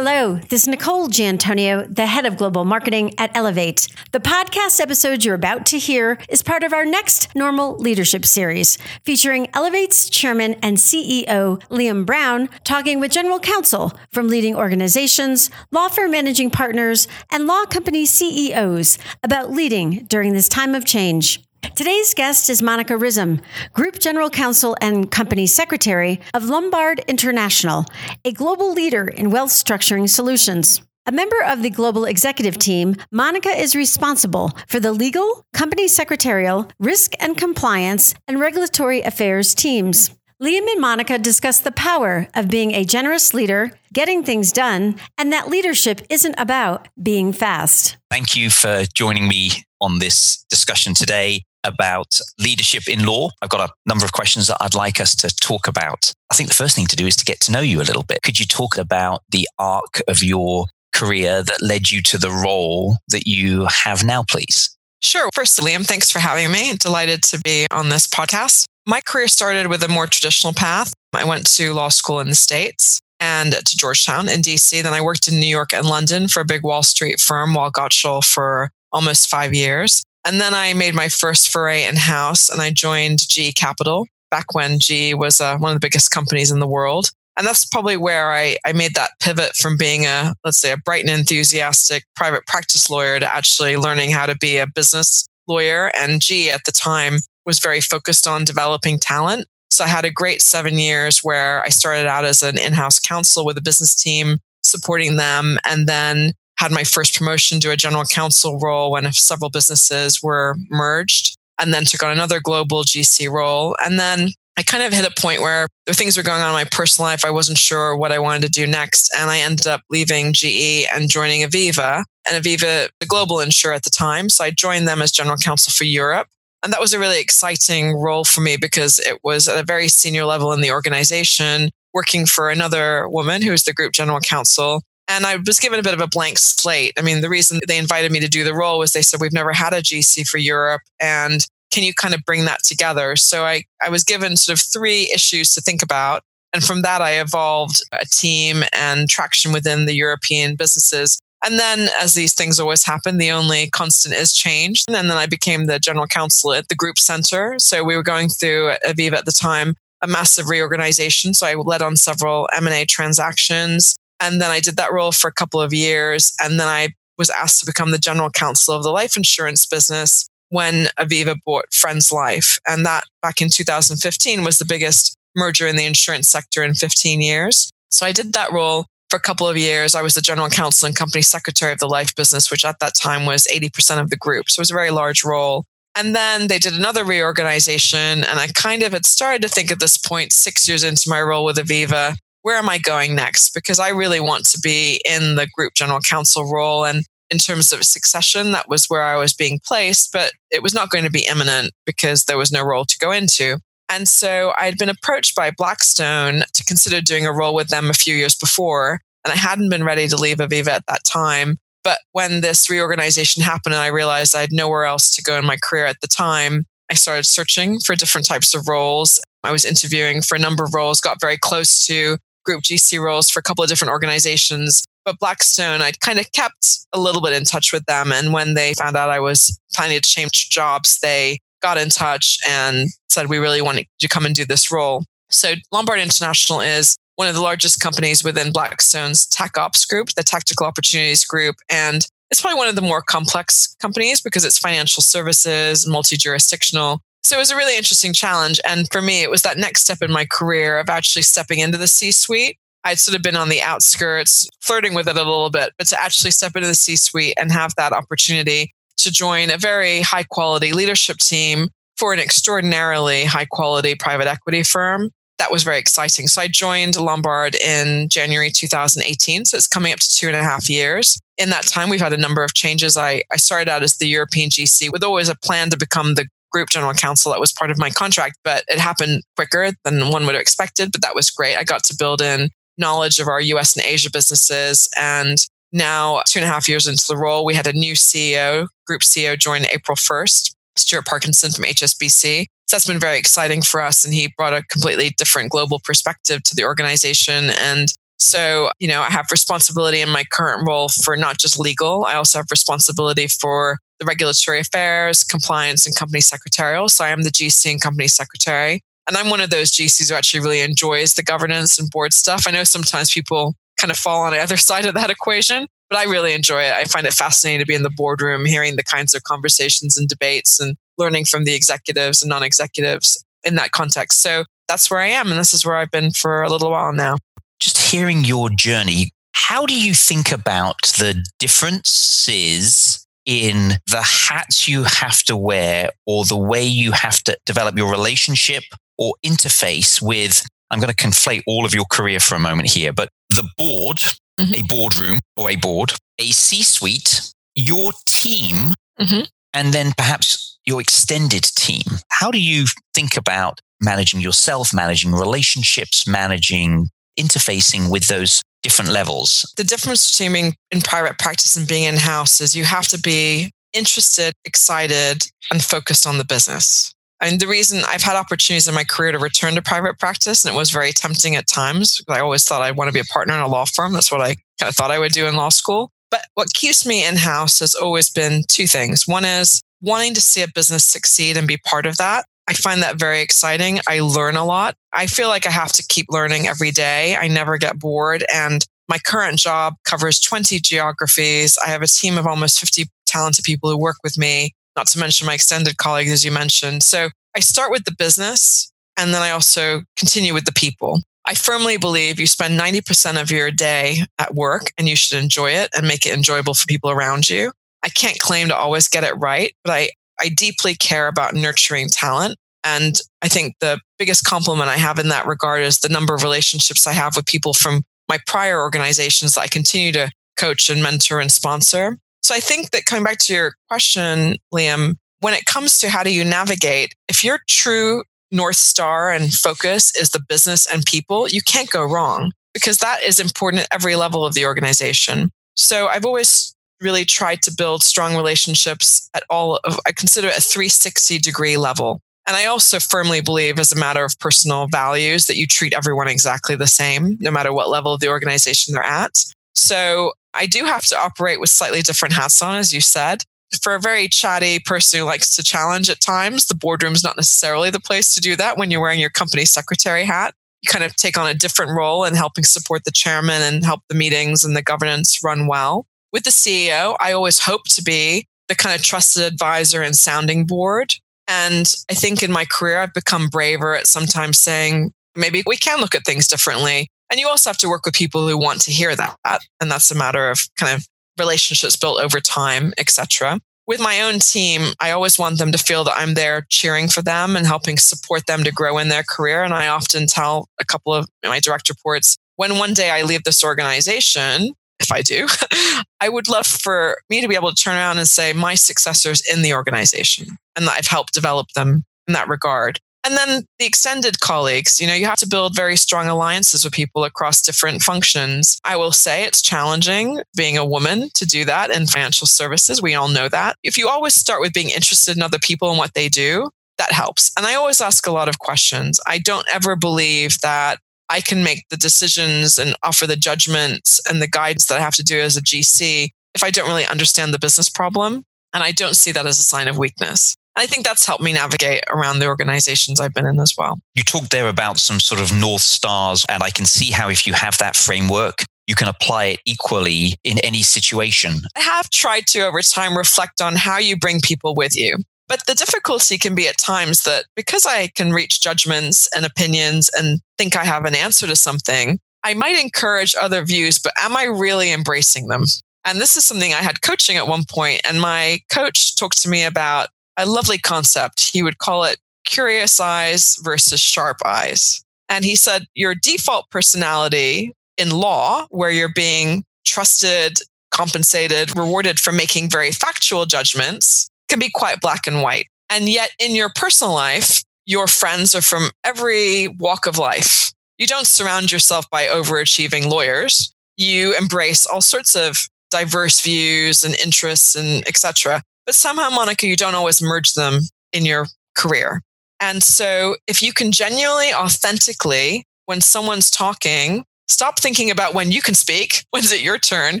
Hello, 0.02 0.36
this 0.48 0.62
is 0.62 0.66
Nicole 0.66 1.08
Giantonio, 1.08 1.84
the 1.84 2.06
head 2.06 2.24
of 2.24 2.38
global 2.38 2.64
marketing 2.64 3.12
at 3.18 3.30
Elevate. 3.36 3.86
The 4.12 4.18
podcast 4.18 4.80
episode 4.80 5.26
you're 5.26 5.34
about 5.34 5.66
to 5.66 5.78
hear 5.78 6.16
is 6.30 6.42
part 6.42 6.62
of 6.62 6.72
our 6.72 6.86
next 6.86 7.28
Normal 7.34 7.76
Leadership 7.76 8.24
series, 8.24 8.78
featuring 9.04 9.48
Elevate's 9.52 10.08
chairman 10.08 10.54
and 10.62 10.78
CEO, 10.78 11.60
Liam 11.68 12.06
Brown, 12.06 12.48
talking 12.64 12.98
with 12.98 13.12
general 13.12 13.38
counsel 13.38 13.92
from 14.10 14.28
leading 14.28 14.56
organizations, 14.56 15.50
law 15.70 15.88
firm 15.88 16.12
managing 16.12 16.50
partners, 16.50 17.06
and 17.30 17.46
law 17.46 17.66
company 17.66 18.06
CEOs 18.06 18.96
about 19.22 19.50
leading 19.50 20.06
during 20.06 20.32
this 20.32 20.48
time 20.48 20.74
of 20.74 20.86
change. 20.86 21.42
Today's 21.62 22.12
guest 22.12 22.50
is 22.50 22.60
Monica 22.62 22.94
Risam, 22.94 23.40
Group 23.72 23.98
General 23.98 24.28
Counsel 24.28 24.76
and 24.80 25.10
Company 25.10 25.46
Secretary 25.46 26.20
of 26.34 26.44
Lombard 26.44 27.00
International, 27.08 27.86
a 28.24 28.32
global 28.32 28.72
leader 28.72 29.08
in 29.08 29.30
wealth 29.30 29.50
structuring 29.50 30.08
solutions. 30.08 30.82
A 31.06 31.12
member 31.12 31.42
of 31.42 31.62
the 31.62 31.70
global 31.70 32.04
executive 32.04 32.58
team, 32.58 32.96
Monica 33.10 33.48
is 33.48 33.74
responsible 33.74 34.52
for 34.68 34.78
the 34.78 34.92
legal, 34.92 35.46
company 35.54 35.88
secretarial, 35.88 36.68
risk 36.78 37.12
and 37.18 37.36
compliance, 37.38 38.14
and 38.28 38.38
regulatory 38.38 39.00
affairs 39.00 39.54
teams. 39.54 40.10
Liam 40.42 40.70
and 40.70 40.80
Monica 40.80 41.18
discuss 41.18 41.60
the 41.60 41.72
power 41.72 42.28
of 42.34 42.48
being 42.48 42.72
a 42.72 42.84
generous 42.84 43.34
leader, 43.34 43.72
getting 43.92 44.22
things 44.22 44.52
done, 44.52 44.96
and 45.18 45.32
that 45.32 45.48
leadership 45.48 46.00
isn't 46.08 46.34
about 46.38 46.88
being 47.02 47.32
fast. 47.32 47.96
Thank 48.10 48.36
you 48.36 48.50
for 48.50 48.84
joining 48.94 49.28
me 49.28 49.50
on 49.80 49.98
this 49.98 50.44
discussion 50.50 50.94
today 50.94 51.42
about 51.64 52.20
leadership 52.38 52.88
in 52.88 53.04
law. 53.04 53.30
I've 53.42 53.50
got 53.50 53.68
a 53.68 53.72
number 53.86 54.04
of 54.04 54.12
questions 54.12 54.46
that 54.46 54.58
I'd 54.60 54.74
like 54.74 55.00
us 55.00 55.14
to 55.16 55.28
talk 55.28 55.68
about. 55.68 56.12
I 56.30 56.34
think 56.34 56.48
the 56.48 56.54
first 56.54 56.76
thing 56.76 56.86
to 56.86 56.96
do 56.96 57.06
is 57.06 57.16
to 57.16 57.24
get 57.24 57.40
to 57.40 57.52
know 57.52 57.60
you 57.60 57.80
a 57.80 57.84
little 57.84 58.02
bit. 58.02 58.22
Could 58.22 58.38
you 58.38 58.46
talk 58.46 58.76
about 58.76 59.22
the 59.30 59.48
arc 59.58 60.00
of 60.08 60.22
your 60.22 60.66
career 60.92 61.42
that 61.42 61.62
led 61.62 61.90
you 61.90 62.02
to 62.02 62.18
the 62.18 62.30
role 62.30 62.96
that 63.08 63.26
you 63.26 63.66
have 63.66 64.04
now, 64.04 64.22
please? 64.22 64.76
Sure. 65.02 65.30
First, 65.34 65.58
Liam, 65.60 65.86
thanks 65.86 66.10
for 66.10 66.18
having 66.18 66.52
me. 66.52 66.74
Delighted 66.76 67.22
to 67.24 67.40
be 67.40 67.66
on 67.70 67.88
this 67.88 68.06
podcast. 68.06 68.64
My 68.86 69.00
career 69.00 69.28
started 69.28 69.68
with 69.68 69.82
a 69.82 69.88
more 69.88 70.06
traditional 70.06 70.52
path. 70.52 70.92
I 71.14 71.24
went 71.24 71.46
to 71.54 71.72
law 71.72 71.88
school 71.88 72.20
in 72.20 72.28
the 72.28 72.34
States 72.34 73.00
and 73.18 73.52
to 73.52 73.76
Georgetown 73.76 74.28
in 74.28 74.40
DC. 74.40 74.82
Then 74.82 74.92
I 74.92 75.00
worked 75.00 75.28
in 75.28 75.38
New 75.38 75.46
York 75.46 75.72
and 75.72 75.86
London 75.86 76.28
for 76.28 76.40
a 76.40 76.44
big 76.44 76.62
Wall 76.62 76.82
Street 76.82 77.20
firm, 77.20 77.54
Weil 77.54 77.70
Gotshal, 77.70 78.24
for 78.24 78.70
almost 78.92 79.28
five 79.28 79.54
years. 79.54 80.02
And 80.26 80.40
then 80.40 80.54
I 80.54 80.74
made 80.74 80.94
my 80.94 81.08
first 81.08 81.50
foray 81.50 81.84
in 81.84 81.96
house 81.96 82.48
and 82.48 82.60
I 82.60 82.70
joined 82.70 83.20
GE 83.28 83.54
Capital 83.54 84.06
back 84.30 84.54
when 84.54 84.78
GE 84.78 85.14
was 85.14 85.40
uh, 85.40 85.56
one 85.58 85.72
of 85.72 85.76
the 85.76 85.84
biggest 85.84 86.10
companies 86.10 86.50
in 86.50 86.60
the 86.60 86.68
world. 86.68 87.10
And 87.36 87.46
that's 87.46 87.64
probably 87.64 87.96
where 87.96 88.32
I, 88.32 88.58
I 88.66 88.72
made 88.72 88.94
that 88.94 89.12
pivot 89.20 89.56
from 89.56 89.76
being 89.76 90.04
a, 90.04 90.34
let's 90.44 90.60
say, 90.60 90.72
a 90.72 90.76
bright 90.76 91.04
and 91.04 91.18
enthusiastic 91.18 92.04
private 92.14 92.46
practice 92.46 92.90
lawyer 92.90 93.18
to 93.18 93.34
actually 93.34 93.76
learning 93.76 94.10
how 94.10 94.26
to 94.26 94.36
be 94.36 94.58
a 94.58 94.66
business 94.66 95.26
lawyer. 95.48 95.90
And 95.98 96.20
GE 96.20 96.48
at 96.48 96.64
the 96.66 96.72
time 96.72 97.14
was 97.46 97.58
very 97.58 97.80
focused 97.80 98.26
on 98.26 98.44
developing 98.44 98.98
talent. 98.98 99.46
So 99.70 99.84
I 99.84 99.88
had 99.88 100.04
a 100.04 100.10
great 100.10 100.42
seven 100.42 100.78
years 100.78 101.20
where 101.20 101.62
I 101.64 101.68
started 101.68 102.06
out 102.06 102.24
as 102.24 102.42
an 102.42 102.58
in 102.58 102.72
house 102.72 102.98
counsel 102.98 103.46
with 103.46 103.56
a 103.56 103.62
business 103.62 103.94
team 103.94 104.38
supporting 104.62 105.16
them. 105.16 105.58
And 105.64 105.86
then 105.86 106.32
had 106.60 106.70
my 106.70 106.84
first 106.84 107.16
promotion 107.16 107.58
to 107.58 107.70
a 107.70 107.76
general 107.76 108.04
counsel 108.04 108.58
role 108.58 108.90
when 108.90 109.10
several 109.12 109.48
businesses 109.48 110.22
were 110.22 110.56
merged, 110.68 111.38
and 111.58 111.72
then 111.72 111.86
took 111.86 112.02
on 112.02 112.12
another 112.12 112.38
global 112.38 112.84
GC 112.84 113.30
role. 113.30 113.74
And 113.82 113.98
then 113.98 114.28
I 114.58 114.62
kind 114.62 114.82
of 114.82 114.92
hit 114.92 115.06
a 115.06 115.20
point 115.20 115.40
where 115.40 115.68
the 115.86 115.94
things 115.94 116.18
were 116.18 116.22
going 116.22 116.42
on 116.42 116.50
in 116.50 116.54
my 116.54 116.68
personal 116.70 117.08
life. 117.08 117.24
I 117.24 117.30
wasn't 117.30 117.56
sure 117.56 117.96
what 117.96 118.12
I 118.12 118.18
wanted 118.18 118.42
to 118.42 118.50
do 118.50 118.66
next. 118.66 119.10
And 119.18 119.30
I 119.30 119.38
ended 119.38 119.66
up 119.66 119.80
leaving 119.88 120.34
GE 120.34 120.86
and 120.94 121.08
joining 121.08 121.40
Aviva 121.40 122.04
and 122.28 122.44
Aviva, 122.44 122.90
the 123.00 123.06
global 123.06 123.40
insurer 123.40 123.72
at 123.72 123.84
the 123.84 123.90
time. 123.90 124.28
So 124.28 124.44
I 124.44 124.50
joined 124.50 124.86
them 124.86 125.00
as 125.00 125.12
general 125.12 125.38
counsel 125.38 125.72
for 125.72 125.84
Europe. 125.84 126.28
And 126.62 126.74
that 126.74 126.80
was 126.80 126.92
a 126.92 126.98
really 126.98 127.20
exciting 127.20 127.94
role 127.94 128.24
for 128.24 128.42
me 128.42 128.58
because 128.60 128.98
it 128.98 129.18
was 129.24 129.48
at 129.48 129.58
a 129.58 129.64
very 129.64 129.88
senior 129.88 130.26
level 130.26 130.52
in 130.52 130.60
the 130.60 130.72
organization, 130.72 131.70
working 131.94 132.26
for 132.26 132.50
another 132.50 133.08
woman 133.08 133.40
who 133.40 133.50
was 133.50 133.64
the 133.64 133.72
group 133.72 133.92
general 133.92 134.20
counsel 134.20 134.82
and 135.10 135.26
I 135.26 135.36
was 135.44 135.58
given 135.58 135.80
a 135.80 135.82
bit 135.82 135.92
of 135.92 136.00
a 136.00 136.06
blank 136.06 136.38
slate. 136.38 136.94
I 136.96 137.02
mean, 137.02 137.20
the 137.20 137.28
reason 137.28 137.60
they 137.66 137.78
invited 137.78 138.12
me 138.12 138.20
to 138.20 138.28
do 138.28 138.44
the 138.44 138.54
role 138.54 138.78
was 138.78 138.92
they 138.92 139.02
said, 139.02 139.20
We've 139.20 139.32
never 139.32 139.52
had 139.52 139.72
a 139.72 139.82
GC 139.82 140.26
for 140.28 140.38
Europe. 140.38 140.82
And 141.00 141.44
can 141.72 141.82
you 141.82 141.92
kind 141.92 142.14
of 142.14 142.24
bring 142.24 142.44
that 142.44 142.62
together? 142.64 143.16
So 143.16 143.44
I, 143.44 143.64
I 143.82 143.90
was 143.90 144.04
given 144.04 144.36
sort 144.36 144.58
of 144.58 144.64
three 144.64 145.10
issues 145.12 145.52
to 145.54 145.60
think 145.60 145.82
about. 145.82 146.22
And 146.52 146.62
from 146.64 146.82
that, 146.82 147.00
I 147.00 147.20
evolved 147.20 147.82
a 147.92 148.06
team 148.06 148.62
and 148.72 149.08
traction 149.08 149.52
within 149.52 149.86
the 149.86 149.94
European 149.94 150.56
businesses. 150.56 151.20
And 151.44 151.58
then, 151.58 151.88
as 151.98 152.14
these 152.14 152.34
things 152.34 152.60
always 152.60 152.84
happen, 152.84 153.18
the 153.18 153.30
only 153.30 153.70
constant 153.70 154.14
is 154.14 154.32
change. 154.32 154.84
And 154.86 154.94
then 154.94 155.10
I 155.10 155.26
became 155.26 155.66
the 155.66 155.78
general 155.78 156.06
counsel 156.06 156.52
at 156.52 156.68
the 156.68 156.74
group 156.74 156.98
center. 156.98 157.54
So 157.58 157.82
we 157.82 157.96
were 157.96 158.02
going 158.02 158.28
through 158.28 158.74
Aviva 158.86 159.14
at 159.14 159.24
the 159.24 159.32
time 159.32 159.74
a 160.02 160.06
massive 160.06 160.48
reorganization. 160.48 161.34
So 161.34 161.46
I 161.46 161.54
led 161.54 161.82
on 161.82 161.96
several 161.96 162.48
M&A 162.56 162.84
transactions. 162.86 163.96
And 164.20 164.40
then 164.40 164.50
I 164.50 164.60
did 164.60 164.76
that 164.76 164.92
role 164.92 165.12
for 165.12 165.28
a 165.28 165.32
couple 165.32 165.60
of 165.60 165.72
years. 165.72 166.32
And 166.40 166.60
then 166.60 166.68
I 166.68 166.90
was 167.18 167.30
asked 167.30 167.60
to 167.60 167.66
become 167.66 167.90
the 167.90 167.98
general 167.98 168.30
counsel 168.30 168.74
of 168.74 168.82
the 168.82 168.90
life 168.90 169.16
insurance 169.16 169.66
business 169.66 170.28
when 170.50 170.86
Aviva 170.98 171.36
bought 171.44 171.72
Friends 171.72 172.12
Life. 172.12 172.58
And 172.66 172.84
that 172.84 173.04
back 173.22 173.40
in 173.40 173.48
2015 173.48 174.44
was 174.44 174.58
the 174.58 174.64
biggest 174.64 175.16
merger 175.36 175.66
in 175.66 175.76
the 175.76 175.86
insurance 175.86 176.28
sector 176.28 176.62
in 176.62 176.74
15 176.74 177.20
years. 177.20 177.70
So 177.90 178.04
I 178.06 178.12
did 178.12 178.32
that 178.32 178.52
role 178.52 178.86
for 179.08 179.16
a 179.16 179.20
couple 179.20 179.48
of 179.48 179.56
years. 179.56 179.94
I 179.94 180.02
was 180.02 180.14
the 180.14 180.20
general 180.20 180.48
counsel 180.48 180.86
and 180.86 180.96
company 180.96 181.22
secretary 181.22 181.72
of 181.72 181.78
the 181.78 181.88
life 181.88 182.14
business, 182.14 182.50
which 182.50 182.64
at 182.64 182.78
that 182.80 182.94
time 182.94 183.26
was 183.26 183.46
80% 183.52 184.00
of 184.00 184.10
the 184.10 184.16
group. 184.16 184.50
So 184.50 184.60
it 184.60 184.62
was 184.62 184.70
a 184.70 184.74
very 184.74 184.90
large 184.90 185.24
role. 185.24 185.64
And 185.96 186.14
then 186.14 186.46
they 186.46 186.58
did 186.58 186.74
another 186.74 187.04
reorganization. 187.04 188.24
And 188.24 188.38
I 188.38 188.48
kind 188.54 188.82
of 188.82 188.92
had 188.92 189.04
started 189.04 189.42
to 189.42 189.48
think 189.48 189.70
at 189.70 189.80
this 189.80 189.96
point, 189.96 190.32
six 190.32 190.68
years 190.68 190.84
into 190.84 191.10
my 191.10 191.20
role 191.20 191.44
with 191.44 191.56
Aviva, 191.56 192.16
where 192.42 192.56
am 192.56 192.68
I 192.68 192.78
going 192.78 193.14
next? 193.14 193.54
Because 193.54 193.78
I 193.78 193.90
really 193.90 194.20
want 194.20 194.46
to 194.46 194.58
be 194.58 195.00
in 195.08 195.36
the 195.36 195.48
group 195.54 195.74
general 195.74 196.00
counsel 196.00 196.50
role. 196.50 196.84
And 196.84 197.04
in 197.30 197.38
terms 197.38 197.72
of 197.72 197.84
succession, 197.84 198.52
that 198.52 198.68
was 198.68 198.86
where 198.86 199.02
I 199.02 199.16
was 199.16 199.32
being 199.32 199.60
placed, 199.64 200.12
but 200.12 200.32
it 200.50 200.62
was 200.62 200.74
not 200.74 200.90
going 200.90 201.04
to 201.04 201.10
be 201.10 201.26
imminent 201.30 201.72
because 201.86 202.24
there 202.24 202.38
was 202.38 202.50
no 202.50 202.62
role 202.62 202.84
to 202.84 202.98
go 202.98 203.12
into. 203.12 203.58
And 203.88 204.08
so 204.08 204.52
I 204.56 204.66
had 204.66 204.78
been 204.78 204.88
approached 204.88 205.34
by 205.34 205.50
Blackstone 205.50 206.42
to 206.52 206.64
consider 206.64 207.00
doing 207.00 207.26
a 207.26 207.32
role 207.32 207.54
with 207.54 207.68
them 207.68 207.90
a 207.90 207.94
few 207.94 208.14
years 208.14 208.36
before. 208.36 209.00
And 209.24 209.32
I 209.32 209.36
hadn't 209.36 209.68
been 209.68 209.84
ready 209.84 210.08
to 210.08 210.16
leave 210.16 210.38
Aviva 210.38 210.68
at 210.68 210.86
that 210.86 211.04
time. 211.04 211.58
But 211.82 211.98
when 212.12 212.40
this 212.40 212.70
reorganization 212.70 213.42
happened 213.42 213.74
and 213.74 213.82
I 213.82 213.88
realized 213.88 214.34
I 214.34 214.42
had 214.42 214.52
nowhere 214.52 214.84
else 214.84 215.14
to 215.16 215.22
go 215.22 215.38
in 215.38 215.46
my 215.46 215.56
career 215.62 215.86
at 215.86 216.00
the 216.00 216.08
time, 216.08 216.66
I 216.90 216.94
started 216.94 217.24
searching 217.24 217.80
for 217.80 217.94
different 217.94 218.26
types 218.26 218.54
of 218.54 218.68
roles. 218.68 219.20
I 219.42 219.52
was 219.52 219.64
interviewing 219.64 220.22
for 220.22 220.34
a 220.34 220.40
number 220.40 220.64
of 220.64 220.74
roles, 220.74 221.00
got 221.00 221.20
very 221.20 221.38
close 221.38 221.86
to 221.86 222.18
group 222.44 222.62
GC 222.62 223.00
roles 223.00 223.30
for 223.30 223.40
a 223.40 223.42
couple 223.42 223.62
of 223.62 223.68
different 223.68 223.90
organizations. 223.90 224.84
But 225.04 225.18
Blackstone, 225.18 225.80
I'd 225.80 226.00
kind 226.00 226.18
of 226.18 226.30
kept 226.32 226.86
a 226.92 227.00
little 227.00 227.22
bit 227.22 227.32
in 227.32 227.44
touch 227.44 227.72
with 227.72 227.84
them. 227.86 228.12
And 228.12 228.32
when 228.32 228.54
they 228.54 228.74
found 228.74 228.96
out 228.96 229.10
I 229.10 229.20
was 229.20 229.58
planning 229.72 230.00
to 230.00 230.08
change 230.08 230.50
jobs, 230.50 230.98
they 231.00 231.38
got 231.62 231.78
in 231.78 231.88
touch 231.88 232.38
and 232.48 232.88
said, 233.08 233.28
We 233.28 233.38
really 233.38 233.62
want 233.62 233.84
to 234.00 234.08
come 234.08 234.26
and 234.26 234.34
do 234.34 234.44
this 234.44 234.70
role. 234.70 235.04
So 235.30 235.54
Lombard 235.72 236.00
International 236.00 236.60
is 236.60 236.96
one 237.16 237.28
of 237.28 237.34
the 237.34 237.40
largest 237.40 237.80
companies 237.80 238.24
within 238.24 238.52
Blackstone's 238.52 239.26
Tac 239.26 239.54
Opps 239.54 239.88
group, 239.88 240.08
the 240.16 240.22
Tactical 240.22 240.66
Opportunities 240.66 241.24
Group. 241.24 241.56
And 241.68 242.06
it's 242.30 242.40
probably 242.40 242.58
one 242.58 242.68
of 242.68 242.76
the 242.76 242.82
more 242.82 243.02
complex 243.02 243.76
companies 243.80 244.20
because 244.20 244.44
it's 244.44 244.58
financial 244.58 245.02
services, 245.02 245.86
multi 245.86 246.16
jurisdictional. 246.16 247.00
So 247.22 247.36
it 247.36 247.38
was 247.38 247.50
a 247.50 247.56
really 247.56 247.76
interesting 247.76 248.12
challenge. 248.12 248.60
And 248.66 248.88
for 248.90 249.02
me, 249.02 249.22
it 249.22 249.30
was 249.30 249.42
that 249.42 249.58
next 249.58 249.82
step 249.82 250.02
in 250.02 250.10
my 250.10 250.24
career 250.24 250.78
of 250.78 250.88
actually 250.88 251.22
stepping 251.22 251.58
into 251.58 251.78
the 251.78 251.86
C 251.86 252.12
suite. 252.12 252.58
I'd 252.82 252.98
sort 252.98 253.14
of 253.14 253.22
been 253.22 253.36
on 253.36 253.50
the 253.50 253.60
outskirts, 253.60 254.48
flirting 254.60 254.94
with 254.94 255.06
it 255.06 255.16
a 255.16 255.22
little 255.22 255.50
bit, 255.50 255.72
but 255.76 255.86
to 255.88 256.02
actually 256.02 256.30
step 256.30 256.56
into 256.56 256.68
the 256.68 256.74
C 256.74 256.96
suite 256.96 257.34
and 257.38 257.52
have 257.52 257.74
that 257.76 257.92
opportunity 257.92 258.72
to 258.98 259.10
join 259.10 259.50
a 259.50 259.58
very 259.58 260.00
high 260.00 260.24
quality 260.24 260.72
leadership 260.72 261.18
team 261.18 261.68
for 261.96 262.12
an 262.14 262.18
extraordinarily 262.18 263.24
high 263.24 263.44
quality 263.44 263.94
private 263.94 264.26
equity 264.26 264.62
firm. 264.62 265.10
That 265.38 265.50
was 265.50 265.62
very 265.62 265.78
exciting. 265.78 266.26
So 266.26 266.42
I 266.42 266.48
joined 266.48 266.98
Lombard 266.98 267.54
in 267.54 268.08
January 268.08 268.50
2018. 268.50 269.46
So 269.46 269.56
it's 269.56 269.66
coming 269.66 269.92
up 269.92 269.98
to 270.00 270.08
two 270.08 270.26
and 270.26 270.36
a 270.36 270.42
half 270.42 270.68
years. 270.68 271.18
In 271.38 271.48
that 271.50 271.66
time, 271.66 271.88
we've 271.88 272.00
had 272.00 272.12
a 272.12 272.18
number 272.18 272.44
of 272.44 272.54
changes. 272.54 272.96
I, 272.96 273.22
I 273.32 273.36
started 273.36 273.70
out 273.70 273.82
as 273.82 273.96
the 273.96 274.06
European 274.06 274.50
GC 274.50 274.92
with 274.92 275.02
always 275.02 275.30
a 275.30 275.34
plan 275.34 275.70
to 275.70 275.78
become 275.78 276.14
the 276.14 276.26
group 276.50 276.68
general 276.70 276.94
counsel 276.94 277.32
that 277.32 277.40
was 277.40 277.52
part 277.52 277.70
of 277.70 277.78
my 277.78 277.90
contract, 277.90 278.36
but 278.44 278.64
it 278.68 278.78
happened 278.78 279.22
quicker 279.36 279.72
than 279.84 280.10
one 280.10 280.26
would 280.26 280.34
have 280.34 280.42
expected. 280.42 280.90
But 280.92 281.02
that 281.02 281.14
was 281.14 281.30
great. 281.30 281.56
I 281.56 281.64
got 281.64 281.84
to 281.84 281.96
build 281.98 282.20
in 282.20 282.50
knowledge 282.78 283.18
of 283.18 283.28
our 283.28 283.40
US 283.40 283.76
and 283.76 283.84
Asia 283.84 284.10
businesses 284.10 284.88
and 284.98 285.38
now 285.72 286.22
two 286.26 286.40
and 286.40 286.44
a 286.44 286.52
half 286.52 286.68
years 286.68 286.86
into 286.86 287.04
the 287.08 287.16
role, 287.16 287.44
we 287.44 287.54
had 287.54 287.66
a 287.66 287.72
new 287.72 287.94
CEO, 287.94 288.66
group 288.86 289.02
CEO 289.02 289.38
join 289.38 289.66
April 289.66 289.96
1st, 289.96 290.54
Stuart 290.76 291.06
Parkinson 291.06 291.52
from 291.52 291.64
HSBC. 291.64 292.46
So 292.66 292.76
that's 292.76 292.86
been 292.86 293.00
very 293.00 293.18
exciting 293.18 293.62
for 293.62 293.80
us. 293.80 294.04
And 294.04 294.14
he 294.14 294.32
brought 294.36 294.54
a 294.54 294.62
completely 294.64 295.10
different 295.16 295.50
global 295.50 295.80
perspective 295.82 296.42
to 296.44 296.54
the 296.54 296.64
organization. 296.64 297.50
And 297.60 297.88
so, 298.18 298.70
you 298.78 298.88
know, 298.88 299.02
I 299.02 299.10
have 299.10 299.26
responsibility 299.30 300.00
in 300.00 300.08
my 300.08 300.24
current 300.24 300.66
role 300.66 300.88
for 300.88 301.16
not 301.16 301.38
just 301.38 301.58
legal, 301.58 302.04
I 302.04 302.14
also 302.14 302.38
have 302.38 302.46
responsibility 302.50 303.28
for 303.28 303.78
the 304.00 304.06
regulatory 304.06 304.58
affairs, 304.58 305.22
compliance, 305.22 305.86
and 305.86 305.94
company 305.94 306.20
secretarial. 306.20 306.88
So 306.88 307.04
I 307.04 307.10
am 307.10 307.22
the 307.22 307.30
GC 307.30 307.70
and 307.70 307.80
company 307.80 308.08
secretary. 308.08 308.82
And 309.06 309.16
I'm 309.16 309.30
one 309.30 309.40
of 309.40 309.50
those 309.50 309.70
GCs 309.70 310.08
who 310.08 310.16
actually 310.16 310.40
really 310.40 310.60
enjoys 310.60 311.14
the 311.14 311.22
governance 311.22 311.78
and 311.78 311.90
board 311.90 312.12
stuff. 312.12 312.44
I 312.46 312.50
know 312.50 312.64
sometimes 312.64 313.12
people 313.12 313.54
kind 313.78 313.90
of 313.90 313.96
fall 313.96 314.22
on 314.22 314.32
the 314.32 314.38
other 314.38 314.56
side 314.68 314.86
of 314.86 314.94
that 314.94 315.10
equation, 315.10 315.66
but 315.88 315.98
I 315.98 316.04
really 316.04 316.32
enjoy 316.32 316.62
it. 316.62 316.72
I 316.72 316.84
find 316.84 317.06
it 317.06 317.12
fascinating 317.12 317.60
to 317.60 317.66
be 317.66 317.74
in 317.74 317.82
the 317.82 317.90
boardroom, 317.90 318.46
hearing 318.46 318.76
the 318.76 318.82
kinds 318.82 319.14
of 319.14 319.24
conversations 319.24 319.98
and 319.98 320.08
debates 320.08 320.58
and 320.58 320.76
learning 320.98 321.26
from 321.26 321.44
the 321.44 321.54
executives 321.54 322.22
and 322.22 322.30
non 322.30 322.42
executives 322.42 323.22
in 323.44 323.54
that 323.56 323.72
context. 323.72 324.22
So 324.22 324.44
that's 324.68 324.90
where 324.90 325.00
I 325.00 325.08
am. 325.08 325.30
And 325.30 325.38
this 325.38 325.52
is 325.52 325.64
where 325.64 325.76
I've 325.76 325.90
been 325.90 326.10
for 326.12 326.42
a 326.42 326.48
little 326.48 326.70
while 326.70 326.92
now. 326.92 327.16
Just 327.58 327.90
hearing 327.90 328.24
your 328.24 328.48
journey, 328.48 329.10
how 329.32 329.66
do 329.66 329.78
you 329.78 329.92
think 329.94 330.32
about 330.32 330.82
the 330.98 331.24
differences 331.38 332.89
in 333.26 333.78
the 333.86 334.02
hats 334.02 334.68
you 334.68 334.84
have 334.84 335.22
to 335.24 335.36
wear 335.36 335.90
or 336.06 336.24
the 336.24 336.36
way 336.36 336.64
you 336.64 336.92
have 336.92 337.22
to 337.24 337.36
develop 337.46 337.76
your 337.76 337.90
relationship 337.90 338.64
or 338.98 339.14
interface 339.24 340.00
with? 340.00 340.44
I'm 340.70 340.80
going 340.80 340.92
to 340.92 340.96
conflate 340.96 341.42
all 341.46 341.64
of 341.64 341.74
your 341.74 341.84
career 341.90 342.20
for 342.20 342.36
a 342.36 342.40
moment 342.40 342.70
here, 342.70 342.92
but 342.92 343.10
the 343.28 343.48
board, 343.58 343.96
mm-hmm. 344.38 344.54
a 344.54 344.62
boardroom 344.62 345.18
or 345.36 345.50
a 345.50 345.56
board, 345.56 345.92
a 346.18 346.30
C 346.30 346.62
suite, 346.62 347.32
your 347.54 347.92
team, 348.06 348.74
mm-hmm. 349.00 349.22
and 349.52 349.72
then 349.72 349.92
perhaps 349.96 350.58
your 350.64 350.80
extended 350.80 351.42
team. 351.42 351.82
How 352.10 352.30
do 352.30 352.40
you 352.40 352.66
think 352.94 353.16
about 353.16 353.60
managing 353.80 354.20
yourself, 354.20 354.72
managing 354.72 355.12
relationships, 355.12 356.06
managing 356.06 356.90
interfacing 357.18 357.90
with 357.90 358.06
those 358.06 358.42
different 358.62 358.90
levels? 358.90 359.52
The 359.56 359.64
difference 359.64 360.10
between 360.10 360.32
being 360.32 360.54
in 360.70 360.80
private 360.80 361.18
practice 361.18 361.56
and 361.56 361.66
being 361.66 361.84
in 361.84 361.96
house 361.96 362.40
is 362.40 362.56
you 362.56 362.64
have 362.64 362.88
to 362.88 362.98
be 362.98 363.52
interested, 363.72 364.32
excited, 364.44 365.22
and 365.50 365.62
focused 365.62 366.06
on 366.06 366.18
the 366.18 366.24
business. 366.24 366.92
And 367.20 367.38
the 367.38 367.46
reason 367.46 367.82
I've 367.86 368.02
had 368.02 368.16
opportunities 368.16 368.66
in 368.66 368.74
my 368.74 368.84
career 368.84 369.12
to 369.12 369.18
return 369.18 369.54
to 369.54 369.62
private 369.62 369.98
practice, 369.98 370.44
and 370.44 370.54
it 370.54 370.56
was 370.56 370.70
very 370.70 370.92
tempting 370.92 371.36
at 371.36 371.46
times. 371.46 372.00
I 372.08 372.20
always 372.20 372.44
thought 372.44 372.62
I'd 372.62 372.76
want 372.76 372.88
to 372.88 372.94
be 372.94 373.00
a 373.00 373.04
partner 373.04 373.34
in 373.34 373.40
a 373.40 373.46
law 373.46 373.66
firm. 373.66 373.92
That's 373.92 374.10
what 374.10 374.22
I 374.22 374.36
kind 374.58 374.68
of 374.68 374.74
thought 374.74 374.90
I 374.90 374.98
would 374.98 375.12
do 375.12 375.26
in 375.26 375.36
law 375.36 375.50
school. 375.50 375.90
But 376.10 376.22
what 376.34 376.48
keeps 376.54 376.86
me 376.86 377.06
in 377.06 377.16
house 377.16 377.60
has 377.60 377.74
always 377.74 378.10
been 378.10 378.42
two 378.48 378.66
things. 378.66 379.06
One 379.06 379.24
is 379.24 379.62
wanting 379.82 380.14
to 380.14 380.20
see 380.20 380.42
a 380.42 380.48
business 380.48 380.84
succeed 380.84 381.36
and 381.36 381.46
be 381.46 381.58
part 381.58 381.86
of 381.86 381.98
that. 381.98 382.24
I 382.48 382.54
find 382.54 382.82
that 382.82 382.96
very 382.96 383.20
exciting. 383.20 383.80
I 383.88 384.00
learn 384.00 384.36
a 384.36 384.44
lot. 384.44 384.74
I 384.92 385.06
feel 385.06 385.28
like 385.28 385.46
I 385.46 385.50
have 385.50 385.72
to 385.74 385.84
keep 385.88 386.06
learning 386.10 386.48
every 386.48 386.70
day. 386.70 387.16
I 387.16 387.28
never 387.28 387.58
get 387.58 387.78
bored. 387.78 388.24
And 388.32 388.64
my 388.88 388.98
current 388.98 389.38
job 389.38 389.74
covers 389.84 390.20
20 390.20 390.58
geographies. 390.58 391.56
I 391.64 391.70
have 391.70 391.82
a 391.82 391.86
team 391.86 392.18
of 392.18 392.26
almost 392.26 392.58
50 392.58 392.86
talented 393.06 393.44
people 393.44 393.70
who 393.70 393.78
work 393.78 393.98
with 394.02 394.18
me, 394.18 394.52
not 394.76 394.88
to 394.88 394.98
mention 394.98 395.26
my 395.26 395.34
extended 395.34 395.76
colleagues, 395.76 396.10
as 396.10 396.24
you 396.24 396.32
mentioned. 396.32 396.82
So 396.82 397.10
I 397.36 397.40
start 397.40 397.70
with 397.70 397.84
the 397.84 397.94
business 397.96 398.72
and 398.96 399.14
then 399.14 399.22
I 399.22 399.30
also 399.30 399.82
continue 399.96 400.34
with 400.34 400.44
the 400.44 400.52
people. 400.52 401.00
I 401.24 401.34
firmly 401.34 401.76
believe 401.76 402.18
you 402.18 402.26
spend 402.26 402.58
90% 402.58 403.20
of 403.20 403.30
your 403.30 403.50
day 403.50 403.98
at 404.18 404.34
work 404.34 404.72
and 404.76 404.88
you 404.88 404.96
should 404.96 405.22
enjoy 405.22 405.52
it 405.52 405.70
and 405.76 405.86
make 405.86 406.04
it 406.04 406.14
enjoyable 406.14 406.54
for 406.54 406.66
people 406.66 406.90
around 406.90 407.28
you. 407.28 407.52
I 407.82 407.88
can't 407.88 408.18
claim 408.18 408.48
to 408.48 408.56
always 408.56 408.88
get 408.88 409.04
it 409.04 409.14
right, 409.14 409.54
but 409.62 409.72
I, 409.72 409.90
I 410.20 410.28
deeply 410.28 410.74
care 410.74 411.08
about 411.08 411.34
nurturing 411.34 411.88
talent. 411.88 412.36
And 412.62 413.00
I 413.22 413.28
think 413.28 413.54
the 413.60 413.80
biggest 413.98 414.24
compliment 414.24 414.68
I 414.68 414.76
have 414.76 414.98
in 414.98 415.08
that 415.08 415.26
regard 415.26 415.62
is 415.62 415.78
the 415.78 415.88
number 415.88 416.14
of 416.14 416.22
relationships 416.22 416.86
I 416.86 416.92
have 416.92 417.16
with 417.16 417.26
people 417.26 417.54
from 417.54 417.82
my 418.08 418.18
prior 418.26 418.60
organizations 418.60 419.34
that 419.34 419.42
I 419.42 419.46
continue 419.46 419.92
to 419.92 420.10
coach 420.36 420.68
and 420.68 420.82
mentor 420.82 421.20
and 421.20 421.32
sponsor. 421.32 421.98
So 422.22 422.34
I 422.34 422.40
think 422.40 422.70
that 422.70 422.84
coming 422.84 423.04
back 423.04 423.18
to 423.18 423.32
your 423.32 423.54
question, 423.68 424.36
Liam, 424.52 424.96
when 425.20 425.34
it 425.34 425.46
comes 425.46 425.78
to 425.78 425.88
how 425.88 426.02
do 426.02 426.12
you 426.12 426.24
navigate, 426.24 426.94
if 427.08 427.24
your 427.24 427.40
true 427.48 428.04
North 428.30 428.56
Star 428.56 429.10
and 429.10 429.32
focus 429.32 429.94
is 429.96 430.10
the 430.10 430.22
business 430.28 430.66
and 430.66 430.84
people, 430.84 431.28
you 431.28 431.40
can't 431.42 431.70
go 431.70 431.82
wrong 431.82 432.32
because 432.52 432.78
that 432.78 433.02
is 433.02 433.18
important 433.18 433.62
at 433.62 433.68
every 433.72 433.96
level 433.96 434.24
of 434.24 434.34
the 434.34 434.46
organization. 434.46 435.30
So 435.54 435.88
I've 435.88 436.04
always 436.04 436.54
really 436.80 437.04
tried 437.04 437.42
to 437.42 437.54
build 437.54 437.82
strong 437.82 438.16
relationships 438.16 439.08
at 439.14 439.22
all 439.30 439.60
of, 439.64 439.78
I 439.86 439.92
consider 439.92 440.28
it 440.28 440.38
a 440.38 440.40
360 440.40 441.18
degree 441.18 441.56
level. 441.56 442.00
And 442.26 442.36
I 442.36 442.46
also 442.46 442.78
firmly 442.78 443.20
believe, 443.20 443.58
as 443.58 443.72
a 443.72 443.78
matter 443.78 444.04
of 444.04 444.18
personal 444.18 444.68
values, 444.70 445.26
that 445.26 445.36
you 445.36 445.46
treat 445.46 445.74
everyone 445.74 446.08
exactly 446.08 446.54
the 446.54 446.66
same, 446.66 447.16
no 447.20 447.30
matter 447.30 447.52
what 447.52 447.68
level 447.68 447.94
of 447.94 448.00
the 448.00 448.08
organization 448.08 448.74
they're 448.74 448.82
at. 448.82 449.12
So 449.54 450.12
I 450.34 450.46
do 450.46 450.64
have 450.64 450.84
to 450.86 450.98
operate 450.98 451.40
with 451.40 451.50
slightly 451.50 451.82
different 451.82 452.14
hats 452.14 452.40
on, 452.40 452.56
as 452.56 452.72
you 452.72 452.80
said. 452.80 453.22
For 453.62 453.74
a 453.74 453.80
very 453.80 454.06
chatty 454.06 454.60
person 454.60 455.00
who 455.00 455.06
likes 455.06 455.34
to 455.34 455.42
challenge 455.42 455.90
at 455.90 456.00
times, 456.00 456.46
the 456.46 456.54
boardroom's 456.54 457.02
not 457.02 457.16
necessarily 457.16 457.68
the 457.68 457.80
place 457.80 458.14
to 458.14 458.20
do 458.20 458.36
that 458.36 458.56
when 458.56 458.70
you're 458.70 458.80
wearing 458.80 459.00
your 459.00 459.10
company 459.10 459.44
secretary 459.44 460.04
hat. 460.04 460.34
You 460.62 460.68
kind 460.70 460.84
of 460.84 460.94
take 460.94 461.18
on 461.18 461.28
a 461.28 461.34
different 461.34 461.72
role 461.72 462.04
in 462.04 462.14
helping 462.14 462.44
support 462.44 462.84
the 462.84 462.92
chairman 462.92 463.42
and 463.42 463.64
help 463.64 463.80
the 463.88 463.94
meetings 463.96 464.44
and 464.44 464.54
the 464.54 464.62
governance 464.62 465.18
run 465.24 465.48
well 465.48 465.86
with 466.12 466.24
the 466.24 466.30
CEO, 466.30 466.96
I 467.00 467.12
always 467.12 467.40
hope 467.40 467.62
to 467.70 467.82
be 467.82 468.26
the 468.48 468.54
kind 468.54 468.74
of 468.74 468.82
trusted 468.82 469.22
advisor 469.22 469.82
and 469.82 469.94
sounding 469.94 470.44
board. 470.44 470.94
And 471.28 471.72
I 471.90 471.94
think 471.94 472.22
in 472.22 472.32
my 472.32 472.44
career, 472.44 472.78
I've 472.78 472.92
become 472.92 473.28
braver 473.28 473.76
at 473.76 473.86
sometimes 473.86 474.38
saying, 474.38 474.92
maybe 475.14 475.42
we 475.46 475.56
can 475.56 475.80
look 475.80 475.94
at 475.94 476.04
things 476.04 476.26
differently. 476.26 476.88
And 477.10 477.20
you 477.20 477.28
also 477.28 477.50
have 477.50 477.58
to 477.58 477.68
work 477.68 477.84
with 477.84 477.94
people 477.94 478.26
who 478.26 478.36
want 478.36 478.60
to 478.62 478.72
hear 478.72 478.94
that. 478.96 479.40
And 479.60 479.70
that's 479.70 479.90
a 479.90 479.96
matter 479.96 480.30
of 480.30 480.40
kind 480.58 480.76
of 480.76 480.86
relationships 481.18 481.76
built 481.76 482.00
over 482.00 482.20
time, 482.20 482.72
etc. 482.78 483.38
With 483.66 483.80
my 483.80 484.00
own 484.00 484.18
team, 484.18 484.72
I 484.80 484.90
always 484.90 485.18
want 485.18 485.38
them 485.38 485.52
to 485.52 485.58
feel 485.58 485.84
that 485.84 485.96
I'm 485.96 486.14
there 486.14 486.46
cheering 486.48 486.88
for 486.88 487.02
them 487.02 487.36
and 487.36 487.46
helping 487.46 487.78
support 487.78 488.26
them 488.26 488.42
to 488.42 488.52
grow 488.52 488.78
in 488.78 488.88
their 488.88 489.04
career. 489.04 489.44
And 489.44 489.54
I 489.54 489.68
often 489.68 490.06
tell 490.06 490.48
a 490.60 490.64
couple 490.64 490.92
of 490.92 491.08
my 491.24 491.38
direct 491.38 491.68
reports 491.68 492.16
when 492.36 492.58
one 492.58 492.74
day 492.74 492.90
I 492.90 493.02
leave 493.02 493.22
this 493.24 493.44
organization, 493.44 494.54
if 494.80 494.90
I 494.90 495.02
do, 495.02 495.28
I 496.00 496.08
would 496.08 496.28
love 496.28 496.46
for 496.46 496.98
me 497.08 497.20
to 497.20 497.28
be 497.28 497.34
able 497.34 497.52
to 497.52 497.62
turn 497.62 497.76
around 497.76 497.98
and 497.98 498.08
say 498.08 498.32
my 498.32 498.54
successors 498.54 499.22
in 499.32 499.42
the 499.42 499.54
organization 499.54 500.38
and 500.56 500.66
that 500.66 500.76
I've 500.78 500.86
helped 500.86 501.14
develop 501.14 501.48
them 501.54 501.84
in 502.08 502.14
that 502.14 502.28
regard. 502.28 502.80
And 503.02 503.16
then 503.16 503.44
the 503.58 503.64
extended 503.64 504.20
colleagues, 504.20 504.78
you 504.78 504.86
know, 504.86 504.94
you 504.94 505.06
have 505.06 505.18
to 505.20 505.28
build 505.28 505.56
very 505.56 505.76
strong 505.76 506.06
alliances 506.08 506.64
with 506.64 506.74
people 506.74 507.04
across 507.04 507.40
different 507.40 507.82
functions. 507.82 508.60
I 508.64 508.76
will 508.76 508.92
say 508.92 509.24
it's 509.24 509.40
challenging 509.40 510.20
being 510.36 510.58
a 510.58 510.66
woman 510.66 511.08
to 511.14 511.24
do 511.24 511.44
that 511.46 511.70
in 511.70 511.86
financial 511.86 512.26
services. 512.26 512.82
We 512.82 512.94
all 512.94 513.08
know 513.08 513.28
that. 513.28 513.56
If 513.62 513.78
you 513.78 513.88
always 513.88 514.14
start 514.14 514.42
with 514.42 514.52
being 514.52 514.68
interested 514.68 515.16
in 515.16 515.22
other 515.22 515.38
people 515.38 515.70
and 515.70 515.78
what 515.78 515.94
they 515.94 516.08
do, 516.08 516.50
that 516.76 516.92
helps. 516.92 517.30
And 517.36 517.46
I 517.46 517.54
always 517.54 517.80
ask 517.80 518.06
a 518.06 518.12
lot 518.12 518.28
of 518.28 518.38
questions. 518.38 519.00
I 519.06 519.18
don't 519.18 519.46
ever 519.52 519.76
believe 519.76 520.40
that 520.42 520.78
I 521.10 521.20
can 521.20 521.42
make 521.42 521.68
the 521.68 521.76
decisions 521.76 522.56
and 522.56 522.74
offer 522.82 523.06
the 523.06 523.16
judgments 523.16 524.00
and 524.08 524.22
the 524.22 524.28
guidance 524.28 524.66
that 524.66 524.78
I 524.78 524.80
have 524.80 524.94
to 524.94 525.02
do 525.02 525.20
as 525.20 525.36
a 525.36 525.42
GC 525.42 526.10
if 526.34 526.44
I 526.44 526.50
don't 526.50 526.68
really 526.68 526.86
understand 526.86 527.34
the 527.34 527.38
business 527.38 527.68
problem. 527.68 528.24
And 528.54 528.62
I 528.62 528.72
don't 528.72 528.94
see 528.94 529.12
that 529.12 529.26
as 529.26 529.38
a 529.38 529.42
sign 529.42 529.68
of 529.68 529.76
weakness. 529.76 530.36
I 530.56 530.66
think 530.66 530.84
that's 530.84 531.06
helped 531.06 531.22
me 531.22 531.32
navigate 531.32 531.84
around 531.88 532.18
the 532.18 532.26
organizations 532.26 533.00
I've 533.00 533.14
been 533.14 533.26
in 533.26 533.38
as 533.40 533.54
well. 533.56 533.80
You 533.94 534.02
talked 534.02 534.30
there 534.30 534.48
about 534.48 534.78
some 534.78 534.98
sort 534.98 535.20
of 535.20 535.32
North 535.32 535.62
Stars, 535.62 536.26
and 536.28 536.42
I 536.42 536.50
can 536.50 536.64
see 536.64 536.90
how 536.90 537.08
if 537.08 537.26
you 537.26 537.32
have 537.32 537.58
that 537.58 537.76
framework, 537.76 538.44
you 538.66 538.74
can 538.74 538.88
apply 538.88 539.24
it 539.26 539.40
equally 539.46 540.16
in 540.24 540.38
any 540.40 540.62
situation. 540.62 541.40
I 541.56 541.60
have 541.60 541.90
tried 541.90 542.26
to 542.28 542.40
over 542.40 542.62
time 542.62 542.96
reflect 542.96 543.40
on 543.40 543.56
how 543.56 543.78
you 543.78 543.96
bring 543.96 544.20
people 544.20 544.54
with 544.54 544.76
you. 544.76 544.98
But 545.30 545.46
the 545.46 545.54
difficulty 545.54 546.18
can 546.18 546.34
be 546.34 546.48
at 546.48 546.58
times 546.58 547.04
that 547.04 547.26
because 547.36 547.64
I 547.64 547.86
can 547.94 548.12
reach 548.12 548.42
judgments 548.42 549.08
and 549.14 549.24
opinions 549.24 549.88
and 549.96 550.18
think 550.36 550.56
I 550.56 550.64
have 550.64 550.84
an 550.84 550.96
answer 550.96 551.24
to 551.28 551.36
something, 551.36 552.00
I 552.24 552.34
might 552.34 552.60
encourage 552.60 553.14
other 553.14 553.44
views, 553.44 553.78
but 553.78 553.92
am 554.02 554.16
I 554.16 554.24
really 554.24 554.72
embracing 554.72 555.28
them? 555.28 555.44
And 555.84 556.00
this 556.00 556.16
is 556.16 556.24
something 556.24 556.52
I 556.52 556.62
had 556.62 556.82
coaching 556.82 557.16
at 557.16 557.28
one 557.28 557.44
point, 557.48 557.80
and 557.88 558.00
my 558.00 558.40
coach 558.52 558.96
talked 558.96 559.22
to 559.22 559.28
me 559.28 559.44
about 559.44 559.90
a 560.16 560.26
lovely 560.26 560.58
concept. 560.58 561.30
He 561.32 561.44
would 561.44 561.58
call 561.58 561.84
it 561.84 561.98
curious 562.24 562.80
eyes 562.80 563.36
versus 563.40 563.80
sharp 563.80 564.16
eyes. 564.26 564.82
And 565.08 565.24
he 565.24 565.36
said, 565.36 565.66
Your 565.74 565.94
default 565.94 566.50
personality 566.50 567.54
in 567.78 567.90
law, 567.90 568.46
where 568.50 568.72
you're 568.72 568.92
being 568.92 569.44
trusted, 569.64 570.38
compensated, 570.72 571.56
rewarded 571.56 572.00
for 572.00 572.10
making 572.10 572.50
very 572.50 572.72
factual 572.72 573.26
judgments, 573.26 574.09
can 574.30 574.38
be 574.38 574.50
quite 574.50 574.80
black 574.80 575.06
and 575.06 575.22
white. 575.22 575.48
And 575.68 575.88
yet 575.88 576.12
in 576.18 576.34
your 576.34 576.50
personal 576.54 576.94
life, 576.94 577.42
your 577.66 577.86
friends 577.86 578.34
are 578.34 578.42
from 578.42 578.70
every 578.84 579.48
walk 579.48 579.86
of 579.86 579.98
life. 579.98 580.52
You 580.78 580.86
don't 580.86 581.06
surround 581.06 581.52
yourself 581.52 581.88
by 581.90 582.06
overachieving 582.06 582.90
lawyers. 582.90 583.52
You 583.76 584.16
embrace 584.16 584.66
all 584.66 584.80
sorts 584.80 585.14
of 585.14 585.36
diverse 585.70 586.20
views 586.20 586.82
and 586.82 586.94
interests 586.98 587.54
and 587.54 587.86
etc. 587.86 588.42
But 588.66 588.74
somehow, 588.74 589.10
Monica, 589.10 589.46
you 589.46 589.56
don't 589.56 589.74
always 589.74 590.02
merge 590.02 590.32
them 590.32 590.60
in 590.92 591.04
your 591.04 591.26
career. 591.56 592.02
And 592.40 592.62
so 592.62 593.16
if 593.26 593.42
you 593.42 593.52
can 593.52 593.70
genuinely, 593.70 594.32
authentically, 594.32 595.44
when 595.66 595.80
someone's 595.80 596.30
talking, 596.30 597.04
stop 597.28 597.60
thinking 597.60 597.90
about 597.90 598.14
when 598.14 598.32
you 598.32 598.42
can 598.42 598.54
speak, 598.54 599.04
when's 599.10 599.32
it 599.32 599.42
your 599.42 599.58
turn, 599.58 600.00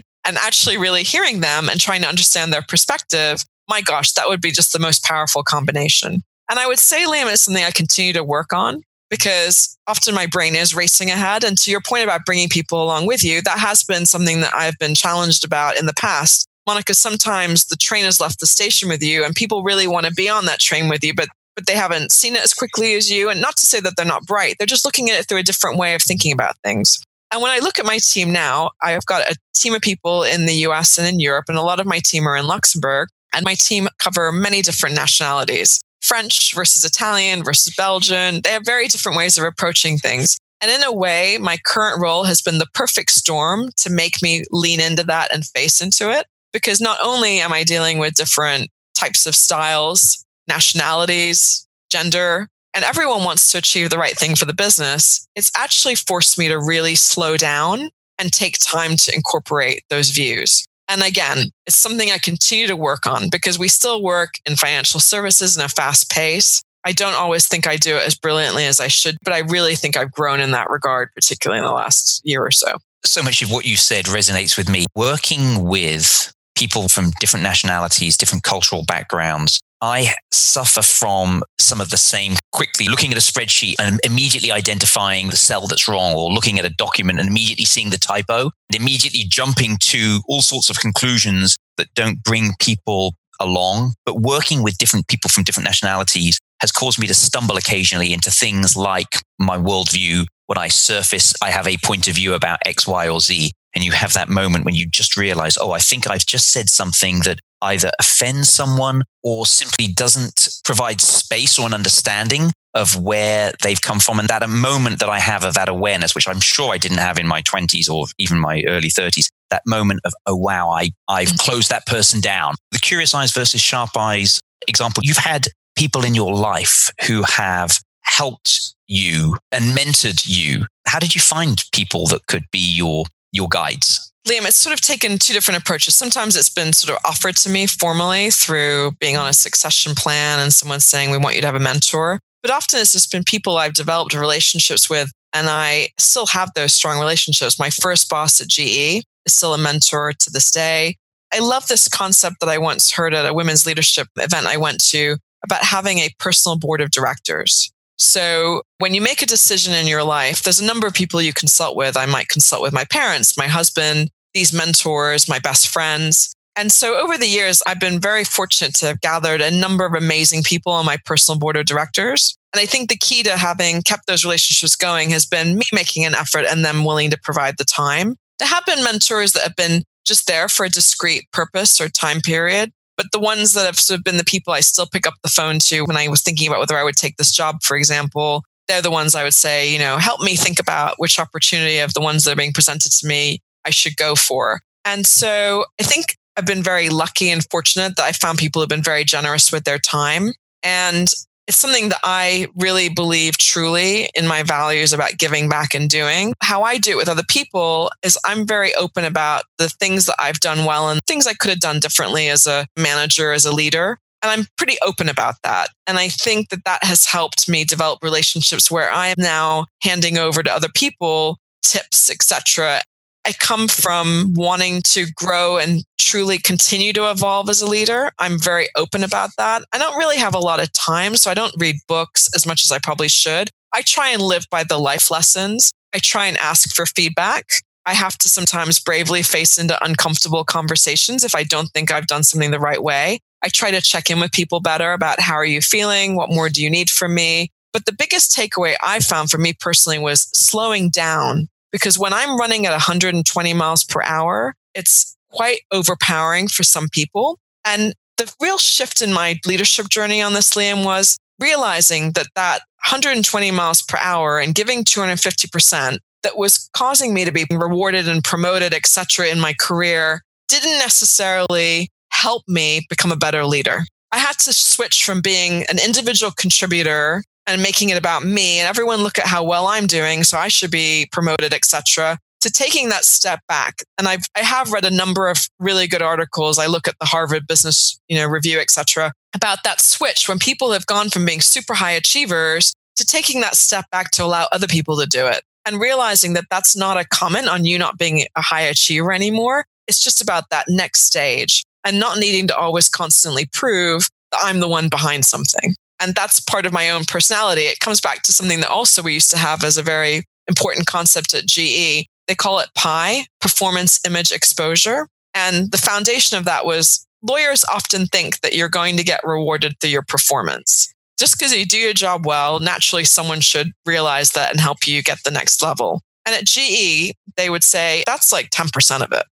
and 0.24 0.36
actually 0.36 0.76
really 0.76 1.02
hearing 1.02 1.40
them 1.40 1.68
and 1.68 1.80
trying 1.80 2.02
to 2.02 2.08
understand 2.08 2.52
their 2.52 2.62
perspective, 2.62 3.44
my 3.70 3.80
gosh, 3.80 4.12
that 4.12 4.28
would 4.28 4.42
be 4.42 4.50
just 4.50 4.72
the 4.72 4.78
most 4.78 5.04
powerful 5.04 5.42
combination. 5.42 6.22
And 6.50 6.58
I 6.58 6.66
would 6.66 6.80
say, 6.80 7.04
Liam, 7.04 7.32
is 7.32 7.40
something 7.40 7.64
I 7.64 7.70
continue 7.70 8.12
to 8.12 8.24
work 8.24 8.52
on 8.52 8.82
because 9.08 9.78
often 9.86 10.14
my 10.14 10.26
brain 10.26 10.56
is 10.56 10.74
racing 10.74 11.10
ahead. 11.10 11.44
And 11.44 11.56
to 11.58 11.70
your 11.70 11.80
point 11.80 12.04
about 12.04 12.26
bringing 12.26 12.48
people 12.48 12.82
along 12.82 13.06
with 13.06 13.24
you, 13.24 13.40
that 13.42 13.58
has 13.60 13.84
been 13.84 14.04
something 14.04 14.40
that 14.40 14.52
I've 14.54 14.78
been 14.78 14.94
challenged 14.94 15.44
about 15.44 15.78
in 15.78 15.86
the 15.86 15.94
past. 15.94 16.48
Monica, 16.66 16.94
sometimes 16.94 17.66
the 17.66 17.76
train 17.76 18.04
has 18.04 18.20
left 18.20 18.40
the 18.40 18.46
station 18.46 18.88
with 18.88 19.02
you 19.02 19.24
and 19.24 19.34
people 19.34 19.62
really 19.62 19.86
want 19.86 20.06
to 20.06 20.12
be 20.12 20.28
on 20.28 20.46
that 20.46 20.58
train 20.60 20.88
with 20.88 21.02
you, 21.04 21.14
but 21.14 21.28
but 21.56 21.66
they 21.66 21.74
haven't 21.74 22.12
seen 22.12 22.36
it 22.36 22.44
as 22.44 22.54
quickly 22.54 22.94
as 22.94 23.10
you. 23.10 23.28
And 23.28 23.40
not 23.40 23.56
to 23.56 23.66
say 23.66 23.80
that 23.80 23.94
they're 23.96 24.06
not 24.06 24.24
bright, 24.24 24.54
they're 24.58 24.66
just 24.66 24.84
looking 24.84 25.10
at 25.10 25.18
it 25.18 25.28
through 25.28 25.38
a 25.38 25.42
different 25.42 25.78
way 25.78 25.94
of 25.94 26.02
thinking 26.02 26.32
about 26.32 26.56
things. 26.64 26.98
And 27.32 27.42
when 27.42 27.50
I 27.50 27.58
look 27.58 27.78
at 27.78 27.84
my 27.84 27.98
team 27.98 28.32
now, 28.32 28.70
I've 28.82 29.04
got 29.06 29.30
a 29.30 29.36
team 29.54 29.74
of 29.74 29.82
people 29.82 30.22
in 30.22 30.46
the 30.46 30.54
US 30.66 30.98
and 30.98 31.06
in 31.06 31.20
Europe, 31.20 31.46
and 31.48 31.58
a 31.58 31.62
lot 31.62 31.80
of 31.80 31.86
my 31.86 32.00
team 32.04 32.26
are 32.26 32.36
in 32.36 32.46
Luxembourg. 32.46 33.08
And 33.32 33.44
my 33.44 33.54
team 33.54 33.88
cover 33.98 34.32
many 34.32 34.62
different 34.62 34.94
nationalities. 34.94 35.80
French 36.02 36.54
versus 36.54 36.84
Italian 36.84 37.44
versus 37.44 37.74
Belgian. 37.76 38.40
They 38.42 38.50
have 38.50 38.64
very 38.64 38.88
different 38.88 39.18
ways 39.18 39.38
of 39.38 39.44
approaching 39.44 39.98
things. 39.98 40.38
And 40.60 40.70
in 40.70 40.82
a 40.82 40.92
way, 40.92 41.38
my 41.40 41.56
current 41.64 42.00
role 42.00 42.24
has 42.24 42.42
been 42.42 42.58
the 42.58 42.66
perfect 42.74 43.10
storm 43.10 43.70
to 43.78 43.90
make 43.90 44.22
me 44.22 44.44
lean 44.50 44.80
into 44.80 45.04
that 45.04 45.32
and 45.32 45.46
face 45.46 45.80
into 45.80 46.10
it. 46.10 46.26
Because 46.52 46.80
not 46.80 46.98
only 47.02 47.40
am 47.40 47.52
I 47.52 47.64
dealing 47.64 47.98
with 47.98 48.14
different 48.14 48.70
types 48.94 49.26
of 49.26 49.34
styles, 49.34 50.24
nationalities, 50.48 51.66
gender, 51.90 52.48
and 52.74 52.84
everyone 52.84 53.24
wants 53.24 53.50
to 53.52 53.58
achieve 53.58 53.90
the 53.90 53.98
right 53.98 54.16
thing 54.16 54.36
for 54.36 54.44
the 54.44 54.54
business, 54.54 55.26
it's 55.34 55.50
actually 55.56 55.94
forced 55.94 56.38
me 56.38 56.48
to 56.48 56.58
really 56.58 56.94
slow 56.94 57.36
down 57.36 57.90
and 58.18 58.32
take 58.32 58.58
time 58.58 58.96
to 58.96 59.14
incorporate 59.14 59.82
those 59.88 60.10
views. 60.10 60.66
And 60.90 61.02
again, 61.04 61.50
it's 61.66 61.76
something 61.76 62.10
I 62.10 62.18
continue 62.18 62.66
to 62.66 62.74
work 62.74 63.06
on 63.06 63.28
because 63.30 63.60
we 63.60 63.68
still 63.68 64.02
work 64.02 64.34
in 64.44 64.56
financial 64.56 64.98
services 64.98 65.56
in 65.56 65.62
a 65.62 65.68
fast 65.68 66.10
pace. 66.10 66.62
I 66.84 66.90
don't 66.90 67.14
always 67.14 67.46
think 67.46 67.68
I 67.68 67.76
do 67.76 67.96
it 67.96 68.06
as 68.06 68.16
brilliantly 68.16 68.66
as 68.66 68.80
I 68.80 68.88
should, 68.88 69.16
but 69.22 69.32
I 69.32 69.40
really 69.40 69.76
think 69.76 69.96
I've 69.96 70.10
grown 70.10 70.40
in 70.40 70.50
that 70.50 70.68
regard, 70.68 71.10
particularly 71.14 71.60
in 71.60 71.66
the 71.66 71.72
last 71.72 72.22
year 72.24 72.44
or 72.44 72.50
so. 72.50 72.78
So 73.04 73.22
much 73.22 73.40
of 73.40 73.52
what 73.52 73.66
you 73.66 73.76
said 73.76 74.06
resonates 74.06 74.56
with 74.56 74.68
me. 74.68 74.86
Working 74.96 75.62
with 75.64 76.32
people 76.56 76.88
from 76.88 77.12
different 77.20 77.44
nationalities, 77.44 78.16
different 78.16 78.42
cultural 78.42 78.84
backgrounds, 78.84 79.60
I 79.82 80.14
suffer 80.30 80.82
from 80.82 81.42
some 81.58 81.80
of 81.80 81.90
the 81.90 81.96
same 81.96 82.34
quickly 82.52 82.88
looking 82.88 83.12
at 83.12 83.16
a 83.16 83.20
spreadsheet 83.20 83.76
and 83.78 84.00
immediately 84.04 84.52
identifying 84.52 85.30
the 85.30 85.36
cell 85.36 85.66
that's 85.66 85.88
wrong 85.88 86.14
or 86.14 86.30
looking 86.30 86.58
at 86.58 86.64
a 86.64 86.70
document 86.70 87.18
and 87.18 87.28
immediately 87.28 87.64
seeing 87.64 87.90
the 87.90 87.98
typo 87.98 88.50
and 88.70 88.80
immediately 88.80 89.24
jumping 89.28 89.76
to 89.80 90.20
all 90.28 90.42
sorts 90.42 90.68
of 90.68 90.80
conclusions 90.80 91.56
that 91.78 91.88
don't 91.94 92.22
bring 92.22 92.52
people 92.60 93.14
along. 93.40 93.94
But 94.04 94.20
working 94.20 94.62
with 94.62 94.78
different 94.78 95.08
people 95.08 95.30
from 95.30 95.44
different 95.44 95.64
nationalities 95.64 96.38
has 96.60 96.72
caused 96.72 96.98
me 96.98 97.06
to 97.06 97.14
stumble 97.14 97.56
occasionally 97.56 98.12
into 98.12 98.30
things 98.30 98.76
like 98.76 99.22
my 99.38 99.56
worldview. 99.56 100.26
When 100.46 100.58
I 100.58 100.68
surface, 100.68 101.32
I 101.42 101.50
have 101.50 101.66
a 101.66 101.78
point 101.78 102.06
of 102.06 102.14
view 102.14 102.34
about 102.34 102.58
X, 102.66 102.86
Y, 102.86 103.08
or 103.08 103.20
Z. 103.20 103.52
And 103.74 103.84
you 103.84 103.92
have 103.92 104.12
that 104.14 104.28
moment 104.28 104.64
when 104.64 104.74
you 104.74 104.86
just 104.86 105.16
realize, 105.16 105.56
oh, 105.56 105.70
I 105.70 105.78
think 105.78 106.08
I've 106.08 106.26
just 106.26 106.52
said 106.52 106.68
something 106.68 107.20
that 107.20 107.38
either 107.62 107.90
offends 107.98 108.48
someone 108.48 109.02
or 109.22 109.46
simply 109.46 109.88
doesn't 109.88 110.60
provide 110.64 111.00
space 111.00 111.58
or 111.58 111.66
an 111.66 111.74
understanding 111.74 112.52
of 112.74 113.00
where 113.00 113.52
they've 113.62 113.80
come 113.80 113.98
from. 113.98 114.18
And 114.18 114.28
that 114.28 114.42
a 114.42 114.48
moment 114.48 115.00
that 115.00 115.08
I 115.08 115.18
have 115.18 115.44
of 115.44 115.54
that 115.54 115.68
awareness, 115.68 116.14
which 116.14 116.28
I'm 116.28 116.40
sure 116.40 116.72
I 116.72 116.78
didn't 116.78 116.98
have 116.98 117.18
in 117.18 117.26
my 117.26 117.42
20s 117.42 117.90
or 117.90 118.06
even 118.18 118.38
my 118.38 118.62
early 118.68 118.88
30s, 118.88 119.28
that 119.50 119.62
moment 119.66 120.00
of, 120.04 120.12
oh, 120.26 120.36
wow, 120.36 120.70
I, 120.70 120.90
I've 121.08 121.30
mm. 121.30 121.38
closed 121.38 121.70
that 121.70 121.86
person 121.86 122.20
down. 122.20 122.54
The 122.70 122.78
curious 122.78 123.14
eyes 123.14 123.32
versus 123.32 123.60
sharp 123.60 123.96
eyes 123.96 124.40
example, 124.68 125.02
you've 125.04 125.16
had 125.16 125.48
people 125.76 126.04
in 126.04 126.14
your 126.14 126.34
life 126.34 126.90
who 127.06 127.22
have 127.22 127.80
helped 128.02 128.74
you 128.86 129.36
and 129.52 129.76
mentored 129.76 130.26
you. 130.26 130.66
How 130.86 130.98
did 130.98 131.14
you 131.14 131.20
find 131.20 131.62
people 131.72 132.06
that 132.08 132.26
could 132.26 132.44
be 132.50 132.58
your, 132.58 133.04
your 133.32 133.48
guides? 133.48 134.09
Liam, 134.28 134.46
it's 134.46 134.56
sort 134.56 134.74
of 134.74 134.80
taken 134.80 135.18
two 135.18 135.32
different 135.32 135.60
approaches. 135.60 135.96
Sometimes 135.96 136.36
it's 136.36 136.50
been 136.50 136.72
sort 136.72 136.96
of 136.96 137.04
offered 137.04 137.36
to 137.38 137.48
me 137.48 137.66
formally 137.66 138.30
through 138.30 138.92
being 139.00 139.16
on 139.16 139.28
a 139.28 139.32
succession 139.32 139.94
plan 139.94 140.38
and 140.38 140.52
someone 140.52 140.80
saying, 140.80 141.10
we 141.10 141.18
want 141.18 141.36
you 141.36 141.40
to 141.40 141.46
have 141.46 141.56
a 141.56 141.60
mentor. 141.60 142.20
But 142.42 142.50
often 142.50 142.80
it's 142.80 142.92
just 142.92 143.10
been 143.10 143.24
people 143.24 143.56
I've 143.56 143.74
developed 143.74 144.14
relationships 144.14 144.90
with, 144.90 145.10
and 145.32 145.48
I 145.48 145.88
still 145.98 146.26
have 146.26 146.50
those 146.54 146.72
strong 146.72 146.98
relationships. 146.98 147.58
My 147.58 147.70
first 147.70 148.08
boss 148.10 148.40
at 148.40 148.48
GE 148.48 149.02
is 149.26 149.34
still 149.34 149.54
a 149.54 149.58
mentor 149.58 150.12
to 150.12 150.30
this 150.30 150.50
day. 150.50 150.96
I 151.32 151.38
love 151.38 151.68
this 151.68 151.88
concept 151.88 152.36
that 152.40 152.48
I 152.48 152.58
once 152.58 152.92
heard 152.92 153.14
at 153.14 153.26
a 153.26 153.34
women's 153.34 153.66
leadership 153.66 154.08
event 154.16 154.46
I 154.46 154.56
went 154.56 154.82
to 154.86 155.16
about 155.44 155.64
having 155.64 155.98
a 155.98 156.10
personal 156.18 156.58
board 156.58 156.80
of 156.80 156.90
directors. 156.90 157.72
So 158.00 158.62
when 158.78 158.94
you 158.94 159.02
make 159.02 159.20
a 159.20 159.26
decision 159.26 159.74
in 159.74 159.86
your 159.86 160.02
life, 160.02 160.42
there's 160.42 160.58
a 160.58 160.64
number 160.64 160.86
of 160.86 160.94
people 160.94 161.20
you 161.20 161.34
consult 161.34 161.76
with. 161.76 161.98
I 161.98 162.06
might 162.06 162.28
consult 162.28 162.62
with 162.62 162.72
my 162.72 162.86
parents, 162.86 163.36
my 163.36 163.46
husband, 163.46 164.08
these 164.32 164.54
mentors, 164.54 165.28
my 165.28 165.38
best 165.38 165.68
friends. 165.68 166.34
And 166.56 166.72
so 166.72 166.98
over 166.98 167.18
the 167.18 167.28
years, 167.28 167.62
I've 167.66 167.78
been 167.78 168.00
very 168.00 168.24
fortunate 168.24 168.74
to 168.76 168.86
have 168.86 169.02
gathered 169.02 169.42
a 169.42 169.50
number 169.50 169.84
of 169.84 169.92
amazing 169.92 170.44
people 170.44 170.72
on 170.72 170.86
my 170.86 170.96
personal 171.04 171.38
board 171.38 171.56
of 171.56 171.66
directors. 171.66 172.36
And 172.54 172.60
I 172.60 172.64
think 172.64 172.88
the 172.88 172.96
key 172.96 173.22
to 173.22 173.36
having 173.36 173.82
kept 173.82 174.06
those 174.06 174.24
relationships 174.24 174.76
going 174.76 175.10
has 175.10 175.26
been 175.26 175.56
me 175.56 175.64
making 175.70 176.06
an 176.06 176.14
effort 176.14 176.46
and 176.46 176.64
them 176.64 176.86
willing 176.86 177.10
to 177.10 177.18
provide 177.22 177.58
the 177.58 177.64
time. 177.64 178.16
There 178.38 178.48
have 178.48 178.64
been 178.64 178.82
mentors 178.82 179.34
that 179.34 179.42
have 179.42 179.56
been 179.56 179.84
just 180.06 180.26
there 180.26 180.48
for 180.48 180.64
a 180.64 180.70
discrete 180.70 181.30
purpose 181.32 181.78
or 181.82 181.90
time 181.90 182.22
period. 182.22 182.72
But 183.00 183.12
the 183.12 183.18
ones 183.18 183.54
that 183.54 183.64
have 183.64 183.76
sort 183.76 183.96
of 183.96 184.04
been 184.04 184.18
the 184.18 184.24
people 184.24 184.52
I 184.52 184.60
still 184.60 184.84
pick 184.84 185.06
up 185.06 185.14
the 185.22 185.30
phone 185.30 185.58
to 185.60 185.84
when 185.84 185.96
I 185.96 186.08
was 186.08 186.20
thinking 186.20 186.46
about 186.46 186.60
whether 186.60 186.76
I 186.76 186.84
would 186.84 186.96
take 186.96 187.16
this 187.16 187.32
job, 187.32 187.62
for 187.62 187.74
example, 187.74 188.44
they're 188.68 188.82
the 188.82 188.90
ones 188.90 189.14
I 189.14 189.24
would 189.24 189.32
say, 189.32 189.72
you 189.72 189.78
know, 189.78 189.96
help 189.96 190.20
me 190.20 190.36
think 190.36 190.60
about 190.60 190.96
which 190.98 191.18
opportunity 191.18 191.78
of 191.78 191.94
the 191.94 192.02
ones 192.02 192.24
that 192.24 192.32
are 192.32 192.36
being 192.36 192.52
presented 192.52 192.92
to 192.92 193.06
me 193.06 193.40
I 193.64 193.70
should 193.70 193.96
go 193.96 194.14
for. 194.14 194.60
And 194.84 195.06
so 195.06 195.64
I 195.80 195.84
think 195.84 196.18
I've 196.36 196.44
been 196.44 196.62
very 196.62 196.90
lucky 196.90 197.30
and 197.30 197.42
fortunate 197.50 197.96
that 197.96 198.04
I 198.04 198.12
found 198.12 198.36
people 198.36 198.60
who've 198.60 198.68
been 198.68 198.82
very 198.82 199.04
generous 199.04 199.50
with 199.50 199.64
their 199.64 199.78
time. 199.78 200.32
And 200.62 201.08
it's 201.50 201.58
something 201.58 201.88
that 201.88 201.98
I 202.04 202.46
really 202.54 202.88
believe 202.88 203.36
truly 203.36 204.08
in 204.14 204.28
my 204.28 204.44
values 204.44 204.92
about 204.92 205.18
giving 205.18 205.48
back 205.48 205.74
and 205.74 205.90
doing. 205.90 206.32
How 206.40 206.62
I 206.62 206.78
do 206.78 206.92
it 206.92 206.96
with 206.96 207.08
other 207.08 207.24
people 207.28 207.90
is 208.04 208.16
I'm 208.24 208.46
very 208.46 208.72
open 208.76 209.04
about 209.04 209.42
the 209.58 209.68
things 209.68 210.06
that 210.06 210.14
I've 210.20 210.38
done 210.38 210.64
well 210.64 210.88
and 210.88 211.00
things 211.08 211.26
I 211.26 211.34
could 211.34 211.50
have 211.50 211.58
done 211.58 211.80
differently 211.80 212.28
as 212.28 212.46
a 212.46 212.68
manager, 212.78 213.32
as 213.32 213.44
a 213.44 213.52
leader. 213.52 213.98
And 214.22 214.30
I'm 214.30 214.46
pretty 214.56 214.76
open 214.86 215.08
about 215.08 215.42
that. 215.42 215.70
And 215.88 215.98
I 215.98 216.08
think 216.08 216.50
that 216.50 216.64
that 216.66 216.84
has 216.84 217.06
helped 217.06 217.48
me 217.48 217.64
develop 217.64 217.98
relationships 218.00 218.70
where 218.70 218.88
I 218.88 219.08
am 219.08 219.16
now 219.18 219.66
handing 219.82 220.18
over 220.18 220.44
to 220.44 220.54
other 220.54 220.68
people 220.72 221.38
tips, 221.64 222.10
etc. 222.10 222.82
I 223.26 223.32
come 223.38 223.68
from 223.68 224.32
wanting 224.34 224.80
to 224.86 225.06
grow 225.14 225.58
and 225.58 225.84
truly 225.98 226.38
continue 226.38 226.92
to 226.94 227.10
evolve 227.10 227.48
as 227.50 227.60
a 227.60 227.66
leader. 227.66 228.10
I'm 228.18 228.38
very 228.38 228.68
open 228.76 229.04
about 229.04 229.30
that. 229.36 229.62
I 229.72 229.78
don't 229.78 229.98
really 229.98 230.16
have 230.16 230.34
a 230.34 230.38
lot 230.38 230.60
of 230.60 230.72
time, 230.72 231.16
so 231.16 231.30
I 231.30 231.34
don't 231.34 231.54
read 231.58 231.76
books 231.86 232.28
as 232.34 232.46
much 232.46 232.64
as 232.64 232.72
I 232.72 232.78
probably 232.78 233.08
should. 233.08 233.50
I 233.74 233.82
try 233.82 234.10
and 234.10 234.22
live 234.22 234.46
by 234.50 234.64
the 234.64 234.78
life 234.78 235.10
lessons. 235.10 235.70
I 235.94 235.98
try 235.98 236.26
and 236.26 236.38
ask 236.38 236.74
for 236.74 236.86
feedback. 236.86 237.44
I 237.86 237.94
have 237.94 238.16
to 238.18 238.28
sometimes 238.28 238.80
bravely 238.80 239.22
face 239.22 239.58
into 239.58 239.82
uncomfortable 239.84 240.44
conversations 240.44 241.24
if 241.24 241.34
I 241.34 241.44
don't 241.44 241.68
think 241.68 241.90
I've 241.90 242.06
done 242.06 242.24
something 242.24 242.50
the 242.50 242.58
right 242.58 242.82
way. 242.82 243.20
I 243.42 243.48
try 243.48 243.70
to 243.70 243.80
check 243.80 244.10
in 244.10 244.20
with 244.20 244.32
people 244.32 244.60
better 244.60 244.92
about 244.92 245.20
how 245.20 245.34
are 245.34 245.44
you 245.44 245.60
feeling? 245.60 246.14
What 246.14 246.30
more 246.30 246.48
do 246.48 246.62
you 246.62 246.70
need 246.70 246.90
from 246.90 247.14
me? 247.14 247.50
But 247.72 247.86
the 247.86 247.92
biggest 247.92 248.36
takeaway 248.36 248.74
I 248.82 249.00
found 249.00 249.30
for 249.30 249.38
me 249.38 249.54
personally 249.58 249.98
was 249.98 250.28
slowing 250.34 250.90
down 250.90 251.48
because 251.72 251.98
when 251.98 252.12
I'm 252.12 252.36
running 252.36 252.66
at 252.66 252.72
120 252.72 253.54
miles 253.54 253.84
per 253.84 254.02
hour, 254.02 254.54
it's 254.74 255.16
quite 255.30 255.60
overpowering 255.72 256.48
for 256.48 256.62
some 256.62 256.88
people. 256.90 257.38
And 257.64 257.94
the 258.16 258.32
real 258.40 258.58
shift 258.58 259.00
in 259.00 259.12
my 259.12 259.38
leadership 259.46 259.88
journey 259.88 260.20
on 260.20 260.34
this, 260.34 260.50
Liam, 260.50 260.84
was 260.84 261.18
realizing 261.38 262.12
that 262.12 262.28
that 262.34 262.58
120 262.84 263.50
miles 263.50 263.82
per 263.82 263.98
hour 263.98 264.38
and 264.38 264.54
giving 264.54 264.84
250% 264.84 265.98
that 266.22 266.36
was 266.36 266.68
causing 266.74 267.14
me 267.14 267.24
to 267.24 267.32
be 267.32 267.46
rewarded 267.50 268.08
and 268.08 268.22
promoted, 268.22 268.74
et 268.74 268.86
cetera, 268.86 269.28
in 269.28 269.40
my 269.40 269.54
career 269.58 270.22
didn't 270.48 270.78
necessarily 270.78 271.88
help 272.12 272.42
me 272.46 272.84
become 272.88 273.12
a 273.12 273.16
better 273.16 273.44
leader. 273.44 273.80
I 274.12 274.18
had 274.18 274.38
to 274.40 274.52
switch 274.52 275.04
from 275.04 275.20
being 275.20 275.64
an 275.68 275.78
individual 275.84 276.32
contributor 276.32 277.22
and 277.52 277.62
making 277.62 277.90
it 277.90 277.98
about 277.98 278.24
me 278.24 278.58
and 278.58 278.68
everyone 278.68 279.02
look 279.02 279.18
at 279.18 279.26
how 279.26 279.44
well 279.44 279.66
I'm 279.66 279.86
doing 279.86 280.24
so 280.24 280.38
I 280.38 280.48
should 280.48 280.70
be 280.70 281.08
promoted 281.12 281.52
etc 281.52 282.18
to 282.40 282.50
taking 282.50 282.88
that 282.88 283.04
step 283.04 283.40
back. 283.48 283.82
And 283.98 284.08
I've, 284.08 284.24
I 284.36 284.40
have 284.40 284.72
read 284.72 284.84
a 284.84 284.90
number 284.90 285.28
of 285.28 285.38
really 285.58 285.86
good 285.86 286.02
articles. 286.02 286.58
I 286.58 286.66
look 286.66 286.88
at 286.88 286.98
the 286.98 287.06
Harvard 287.06 287.46
Business, 287.46 288.00
you 288.08 288.16
know, 288.16 288.26
Review, 288.26 288.58
etc. 288.60 289.12
about 289.34 289.58
that 289.64 289.80
switch 289.80 290.28
when 290.28 290.38
people 290.38 290.72
have 290.72 290.86
gone 290.86 291.10
from 291.10 291.24
being 291.24 291.40
super 291.40 291.74
high 291.74 291.92
achievers 291.92 292.74
to 292.96 293.04
taking 293.04 293.40
that 293.40 293.56
step 293.56 293.84
back 293.90 294.10
to 294.12 294.24
allow 294.24 294.46
other 294.52 294.66
people 294.66 294.98
to 294.98 295.06
do 295.06 295.26
it 295.26 295.42
and 295.66 295.80
realizing 295.80 296.32
that 296.32 296.46
that's 296.50 296.76
not 296.76 296.96
a 296.96 297.06
comment 297.06 297.48
on 297.48 297.64
you 297.64 297.78
not 297.78 297.98
being 297.98 298.26
a 298.36 298.42
high 298.42 298.62
achiever 298.62 299.12
anymore. 299.12 299.66
It's 299.86 300.02
just 300.02 300.20
about 300.20 300.50
that 300.50 300.66
next 300.68 301.00
stage 301.00 301.64
and 301.84 301.98
not 301.98 302.18
needing 302.18 302.46
to 302.48 302.56
always 302.56 302.88
constantly 302.88 303.48
prove 303.52 304.08
that 304.32 304.40
I'm 304.42 304.60
the 304.60 304.68
one 304.68 304.88
behind 304.88 305.24
something. 305.24 305.74
And 306.00 306.14
that's 306.14 306.40
part 306.40 306.66
of 306.66 306.72
my 306.72 306.90
own 306.90 307.04
personality. 307.04 307.62
It 307.62 307.80
comes 307.80 308.00
back 308.00 308.22
to 308.22 308.32
something 308.32 308.60
that 308.60 308.70
also 308.70 309.02
we 309.02 309.14
used 309.14 309.30
to 309.30 309.38
have 309.38 309.62
as 309.62 309.76
a 309.76 309.82
very 309.82 310.24
important 310.48 310.86
concept 310.86 311.34
at 311.34 311.46
GE. 311.46 312.06
They 312.26 312.34
call 312.34 312.58
it 312.60 312.70
PIE, 312.74 313.26
performance 313.40 314.00
image 314.06 314.32
exposure. 314.32 315.08
And 315.34 315.70
the 315.70 315.78
foundation 315.78 316.38
of 316.38 316.44
that 316.44 316.64
was 316.64 317.06
lawyers 317.22 317.64
often 317.64 318.06
think 318.06 318.40
that 318.40 318.54
you're 318.54 318.68
going 318.68 318.96
to 318.96 319.04
get 319.04 319.20
rewarded 319.24 319.74
through 319.80 319.90
your 319.90 320.02
performance. 320.02 320.92
Just 321.18 321.38
because 321.38 321.54
you 321.54 321.66
do 321.66 321.76
your 321.76 321.92
job 321.92 322.26
well, 322.26 322.60
naturally 322.60 323.04
someone 323.04 323.40
should 323.40 323.72
realize 323.84 324.30
that 324.30 324.50
and 324.50 324.60
help 324.60 324.86
you 324.86 325.02
get 325.02 325.18
the 325.24 325.30
next 325.30 325.62
level. 325.62 326.02
And 326.24 326.34
at 326.34 326.46
GE, 326.46 327.12
they 327.36 327.50
would 327.50 327.64
say 327.64 328.02
that's 328.06 328.32
like 328.32 328.50
10% 328.50 329.02
of 329.02 329.12
it. 329.12 329.24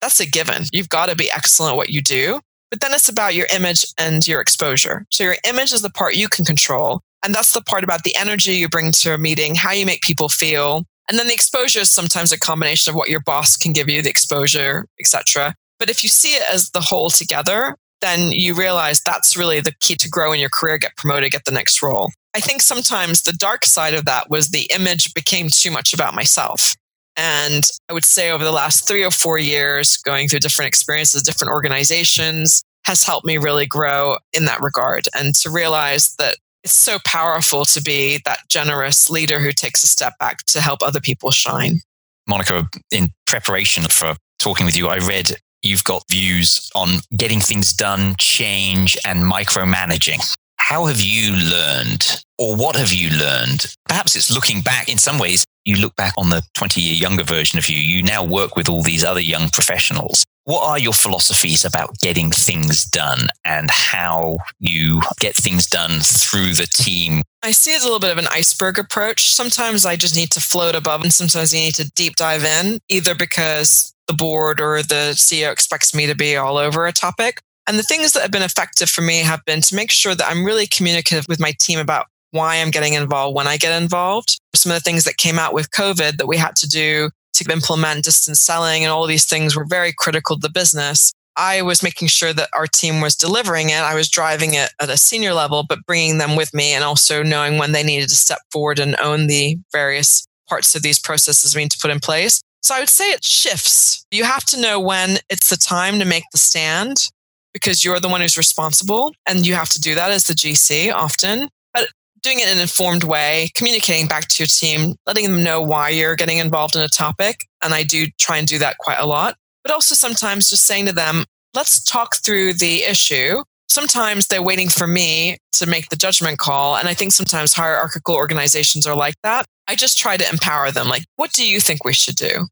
That's 0.00 0.20
a 0.20 0.26
given. 0.26 0.64
You've 0.72 0.88
got 0.88 1.08
to 1.08 1.16
be 1.16 1.30
excellent 1.30 1.72
at 1.72 1.76
what 1.76 1.90
you 1.90 2.02
do. 2.02 2.40
But 2.70 2.80
then 2.80 2.92
it's 2.92 3.08
about 3.08 3.34
your 3.34 3.46
image 3.54 3.86
and 3.98 4.26
your 4.26 4.40
exposure. 4.40 5.04
So 5.10 5.24
your 5.24 5.36
image 5.48 5.72
is 5.72 5.82
the 5.82 5.90
part 5.90 6.16
you 6.16 6.28
can 6.28 6.44
control. 6.44 7.00
And 7.24 7.34
that's 7.34 7.52
the 7.52 7.62
part 7.62 7.84
about 7.84 8.02
the 8.02 8.16
energy 8.16 8.52
you 8.54 8.68
bring 8.68 8.92
to 8.92 9.14
a 9.14 9.18
meeting, 9.18 9.54
how 9.54 9.72
you 9.72 9.86
make 9.86 10.02
people 10.02 10.28
feel. 10.28 10.84
And 11.08 11.18
then 11.18 11.28
the 11.28 11.34
exposure 11.34 11.80
is 11.80 11.90
sometimes 11.90 12.32
a 12.32 12.38
combination 12.38 12.90
of 12.90 12.96
what 12.96 13.08
your 13.08 13.20
boss 13.20 13.56
can 13.56 13.72
give 13.72 13.88
you, 13.88 14.02
the 14.02 14.10
exposure, 14.10 14.86
etc. 15.00 15.54
But 15.78 15.90
if 15.90 16.02
you 16.02 16.08
see 16.08 16.34
it 16.34 16.42
as 16.52 16.70
the 16.70 16.80
whole 16.80 17.10
together, 17.10 17.76
then 18.00 18.32
you 18.32 18.54
realize 18.54 19.00
that's 19.00 19.36
really 19.36 19.60
the 19.60 19.74
key 19.80 19.96
to 19.96 20.08
grow 20.08 20.32
in 20.32 20.40
your 20.40 20.50
career, 20.50 20.78
get 20.78 20.96
promoted, 20.96 21.32
get 21.32 21.44
the 21.44 21.52
next 21.52 21.82
role. 21.82 22.10
I 22.34 22.40
think 22.40 22.60
sometimes 22.60 23.22
the 23.22 23.32
dark 23.32 23.64
side 23.64 23.94
of 23.94 24.04
that 24.04 24.28
was 24.28 24.48
the 24.48 24.68
image 24.74 25.14
became 25.14 25.48
too 25.48 25.70
much 25.70 25.94
about 25.94 26.14
myself. 26.14 26.74
And 27.16 27.64
I 27.88 27.92
would 27.92 28.04
say 28.04 28.30
over 28.30 28.44
the 28.44 28.52
last 28.52 28.86
three 28.86 29.04
or 29.04 29.10
four 29.10 29.38
years, 29.38 29.96
going 29.98 30.28
through 30.28 30.40
different 30.40 30.68
experiences, 30.68 31.22
different 31.22 31.52
organizations 31.52 32.62
has 32.84 33.02
helped 33.02 33.26
me 33.26 33.38
really 33.38 33.66
grow 33.66 34.18
in 34.32 34.44
that 34.44 34.60
regard 34.60 35.08
and 35.18 35.34
to 35.34 35.50
realize 35.50 36.14
that 36.18 36.36
it's 36.62 36.74
so 36.74 36.98
powerful 37.04 37.64
to 37.64 37.82
be 37.82 38.20
that 38.24 38.40
generous 38.48 39.08
leader 39.10 39.40
who 39.40 39.52
takes 39.52 39.82
a 39.82 39.86
step 39.86 40.18
back 40.18 40.38
to 40.46 40.60
help 40.60 40.82
other 40.82 41.00
people 41.00 41.30
shine. 41.30 41.80
Monica, 42.28 42.68
in 42.90 43.10
preparation 43.26 43.84
for 43.84 44.16
talking 44.38 44.66
with 44.66 44.76
you, 44.76 44.88
I 44.88 44.98
read 44.98 45.30
you've 45.62 45.84
got 45.84 46.02
views 46.10 46.70
on 46.74 47.00
getting 47.16 47.40
things 47.40 47.72
done, 47.72 48.14
change, 48.18 48.96
and 49.04 49.20
micromanaging. 49.20 50.35
How 50.66 50.86
have 50.86 51.00
you 51.00 51.30
learned, 51.30 52.24
or 52.38 52.56
what 52.56 52.74
have 52.74 52.92
you 52.92 53.08
learned? 53.16 53.72
Perhaps 53.88 54.16
it's 54.16 54.32
looking 54.34 54.62
back 54.62 54.88
in 54.88 54.98
some 54.98 55.16
ways, 55.16 55.46
you 55.64 55.76
look 55.76 55.94
back 55.94 56.12
on 56.18 56.30
the 56.30 56.42
20 56.54 56.80
year 56.80 56.94
younger 56.94 57.22
version 57.22 57.56
of 57.56 57.68
you. 57.68 57.78
You 57.78 58.02
now 58.02 58.24
work 58.24 58.56
with 58.56 58.68
all 58.68 58.82
these 58.82 59.04
other 59.04 59.20
young 59.20 59.48
professionals. 59.50 60.24
What 60.42 60.68
are 60.68 60.76
your 60.76 60.92
philosophies 60.92 61.64
about 61.64 61.96
getting 61.98 62.32
things 62.32 62.84
done 62.84 63.28
and 63.44 63.70
how 63.70 64.38
you 64.58 65.02
get 65.20 65.36
things 65.36 65.68
done 65.68 66.00
through 66.00 66.54
the 66.54 66.66
team? 66.66 67.22
I 67.44 67.52
see 67.52 67.72
it 67.72 67.76
as 67.76 67.84
a 67.84 67.86
little 67.86 68.00
bit 68.00 68.10
of 68.10 68.18
an 68.18 68.26
iceberg 68.32 68.76
approach. 68.76 69.36
Sometimes 69.36 69.86
I 69.86 69.94
just 69.94 70.16
need 70.16 70.32
to 70.32 70.40
float 70.40 70.74
above, 70.74 71.00
and 71.00 71.12
sometimes 71.12 71.54
you 71.54 71.60
need 71.60 71.76
to 71.76 71.88
deep 71.94 72.16
dive 72.16 72.42
in, 72.42 72.80
either 72.88 73.14
because 73.14 73.94
the 74.08 74.14
board 74.14 74.60
or 74.60 74.82
the 74.82 75.12
CEO 75.14 75.52
expects 75.52 75.94
me 75.94 76.06
to 76.06 76.16
be 76.16 76.36
all 76.36 76.58
over 76.58 76.88
a 76.88 76.92
topic. 76.92 77.40
And 77.66 77.78
the 77.78 77.82
things 77.82 78.12
that 78.12 78.22
have 78.22 78.30
been 78.30 78.42
effective 78.42 78.88
for 78.88 79.02
me 79.02 79.18
have 79.20 79.44
been 79.44 79.60
to 79.62 79.74
make 79.74 79.90
sure 79.90 80.14
that 80.14 80.28
I'm 80.28 80.44
really 80.44 80.66
communicative 80.66 81.26
with 81.28 81.40
my 81.40 81.52
team 81.58 81.78
about 81.78 82.06
why 82.30 82.56
I'm 82.56 82.70
getting 82.70 82.94
involved 82.94 83.34
when 83.34 83.46
I 83.46 83.56
get 83.56 83.80
involved. 83.80 84.38
Some 84.54 84.70
of 84.70 84.76
the 84.76 84.82
things 84.82 85.04
that 85.04 85.16
came 85.16 85.38
out 85.38 85.54
with 85.54 85.70
COVID 85.70 86.18
that 86.18 86.26
we 86.26 86.36
had 86.36 86.54
to 86.56 86.68
do 86.68 87.10
to 87.34 87.52
implement 87.52 88.04
distance 88.04 88.40
selling 88.40 88.82
and 88.82 88.92
all 88.92 89.06
these 89.06 89.26
things 89.26 89.56
were 89.56 89.66
very 89.68 89.92
critical 89.96 90.36
to 90.36 90.40
the 90.40 90.52
business. 90.52 91.12
I 91.36 91.60
was 91.62 91.82
making 91.82 92.08
sure 92.08 92.32
that 92.32 92.48
our 92.54 92.66
team 92.66 93.00
was 93.02 93.14
delivering 93.14 93.68
it. 93.68 93.80
I 93.80 93.94
was 93.94 94.08
driving 94.08 94.54
it 94.54 94.70
at 94.80 94.88
a 94.88 94.96
senior 94.96 95.34
level, 95.34 95.64
but 95.68 95.84
bringing 95.86 96.16
them 96.18 96.34
with 96.34 96.54
me 96.54 96.72
and 96.72 96.82
also 96.82 97.22
knowing 97.22 97.58
when 97.58 97.72
they 97.72 97.82
needed 97.82 98.08
to 98.08 98.16
step 98.16 98.38
forward 98.50 98.78
and 98.78 98.96
own 99.00 99.26
the 99.26 99.58
various 99.70 100.26
parts 100.48 100.74
of 100.74 100.82
these 100.82 100.98
processes 100.98 101.54
we 101.54 101.62
need 101.62 101.72
to 101.72 101.78
put 101.78 101.90
in 101.90 102.00
place. 102.00 102.40
So 102.62 102.74
I 102.74 102.80
would 102.80 102.88
say 102.88 103.10
it 103.10 103.22
shifts. 103.22 104.06
You 104.10 104.24
have 104.24 104.44
to 104.46 104.60
know 104.60 104.80
when 104.80 105.18
it's 105.28 105.50
the 105.50 105.56
time 105.56 105.98
to 105.98 106.04
make 106.06 106.24
the 106.32 106.38
stand 106.38 107.10
because 107.56 107.82
you're 107.82 108.00
the 108.00 108.08
one 108.08 108.20
who's 108.20 108.36
responsible 108.36 109.14
and 109.24 109.46
you 109.46 109.54
have 109.54 109.70
to 109.70 109.80
do 109.80 109.94
that 109.94 110.10
as 110.10 110.24
the 110.24 110.34
GC 110.34 110.92
often. 110.92 111.48
But 111.72 111.88
doing 112.20 112.38
it 112.38 112.48
in 112.48 112.56
an 112.56 112.62
informed 112.62 113.02
way, 113.02 113.48
communicating 113.54 114.06
back 114.06 114.28
to 114.28 114.42
your 114.42 114.46
team, 114.46 114.94
letting 115.06 115.24
them 115.24 115.42
know 115.42 115.62
why 115.62 115.88
you're 115.88 116.16
getting 116.16 116.36
involved 116.36 116.76
in 116.76 116.82
a 116.82 116.88
topic. 116.88 117.46
And 117.62 117.72
I 117.72 117.82
do 117.82 118.08
try 118.18 118.36
and 118.36 118.46
do 118.46 118.58
that 118.58 118.76
quite 118.78 118.98
a 118.98 119.06
lot. 119.06 119.36
But 119.62 119.72
also 119.72 119.94
sometimes 119.94 120.50
just 120.50 120.66
saying 120.66 120.84
to 120.84 120.92
them, 120.92 121.24
let's 121.54 121.82
talk 121.82 122.16
through 122.16 122.54
the 122.54 122.82
issue. 122.82 123.42
Sometimes 123.70 124.26
they're 124.26 124.42
waiting 124.42 124.68
for 124.68 124.86
me 124.86 125.38
to 125.52 125.66
make 125.66 125.88
the 125.88 125.96
judgment 125.96 126.38
call. 126.38 126.76
And 126.76 126.88
I 126.88 126.94
think 126.94 127.12
sometimes 127.12 127.54
hierarchical 127.54 128.14
organizations 128.14 128.86
are 128.86 128.94
like 128.94 129.14
that. 129.22 129.46
I 129.66 129.76
just 129.76 129.98
try 129.98 130.18
to 130.18 130.28
empower 130.30 130.70
them. 130.70 130.88
Like, 130.88 131.04
what 131.16 131.32
do 131.32 131.44
you 131.44 131.58
think 131.58 131.84
we 131.84 131.94
should 131.94 132.16
do? 132.16 132.46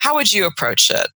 How 0.00 0.14
would 0.14 0.34
you 0.34 0.44
approach 0.44 0.90
it? 0.90 1.08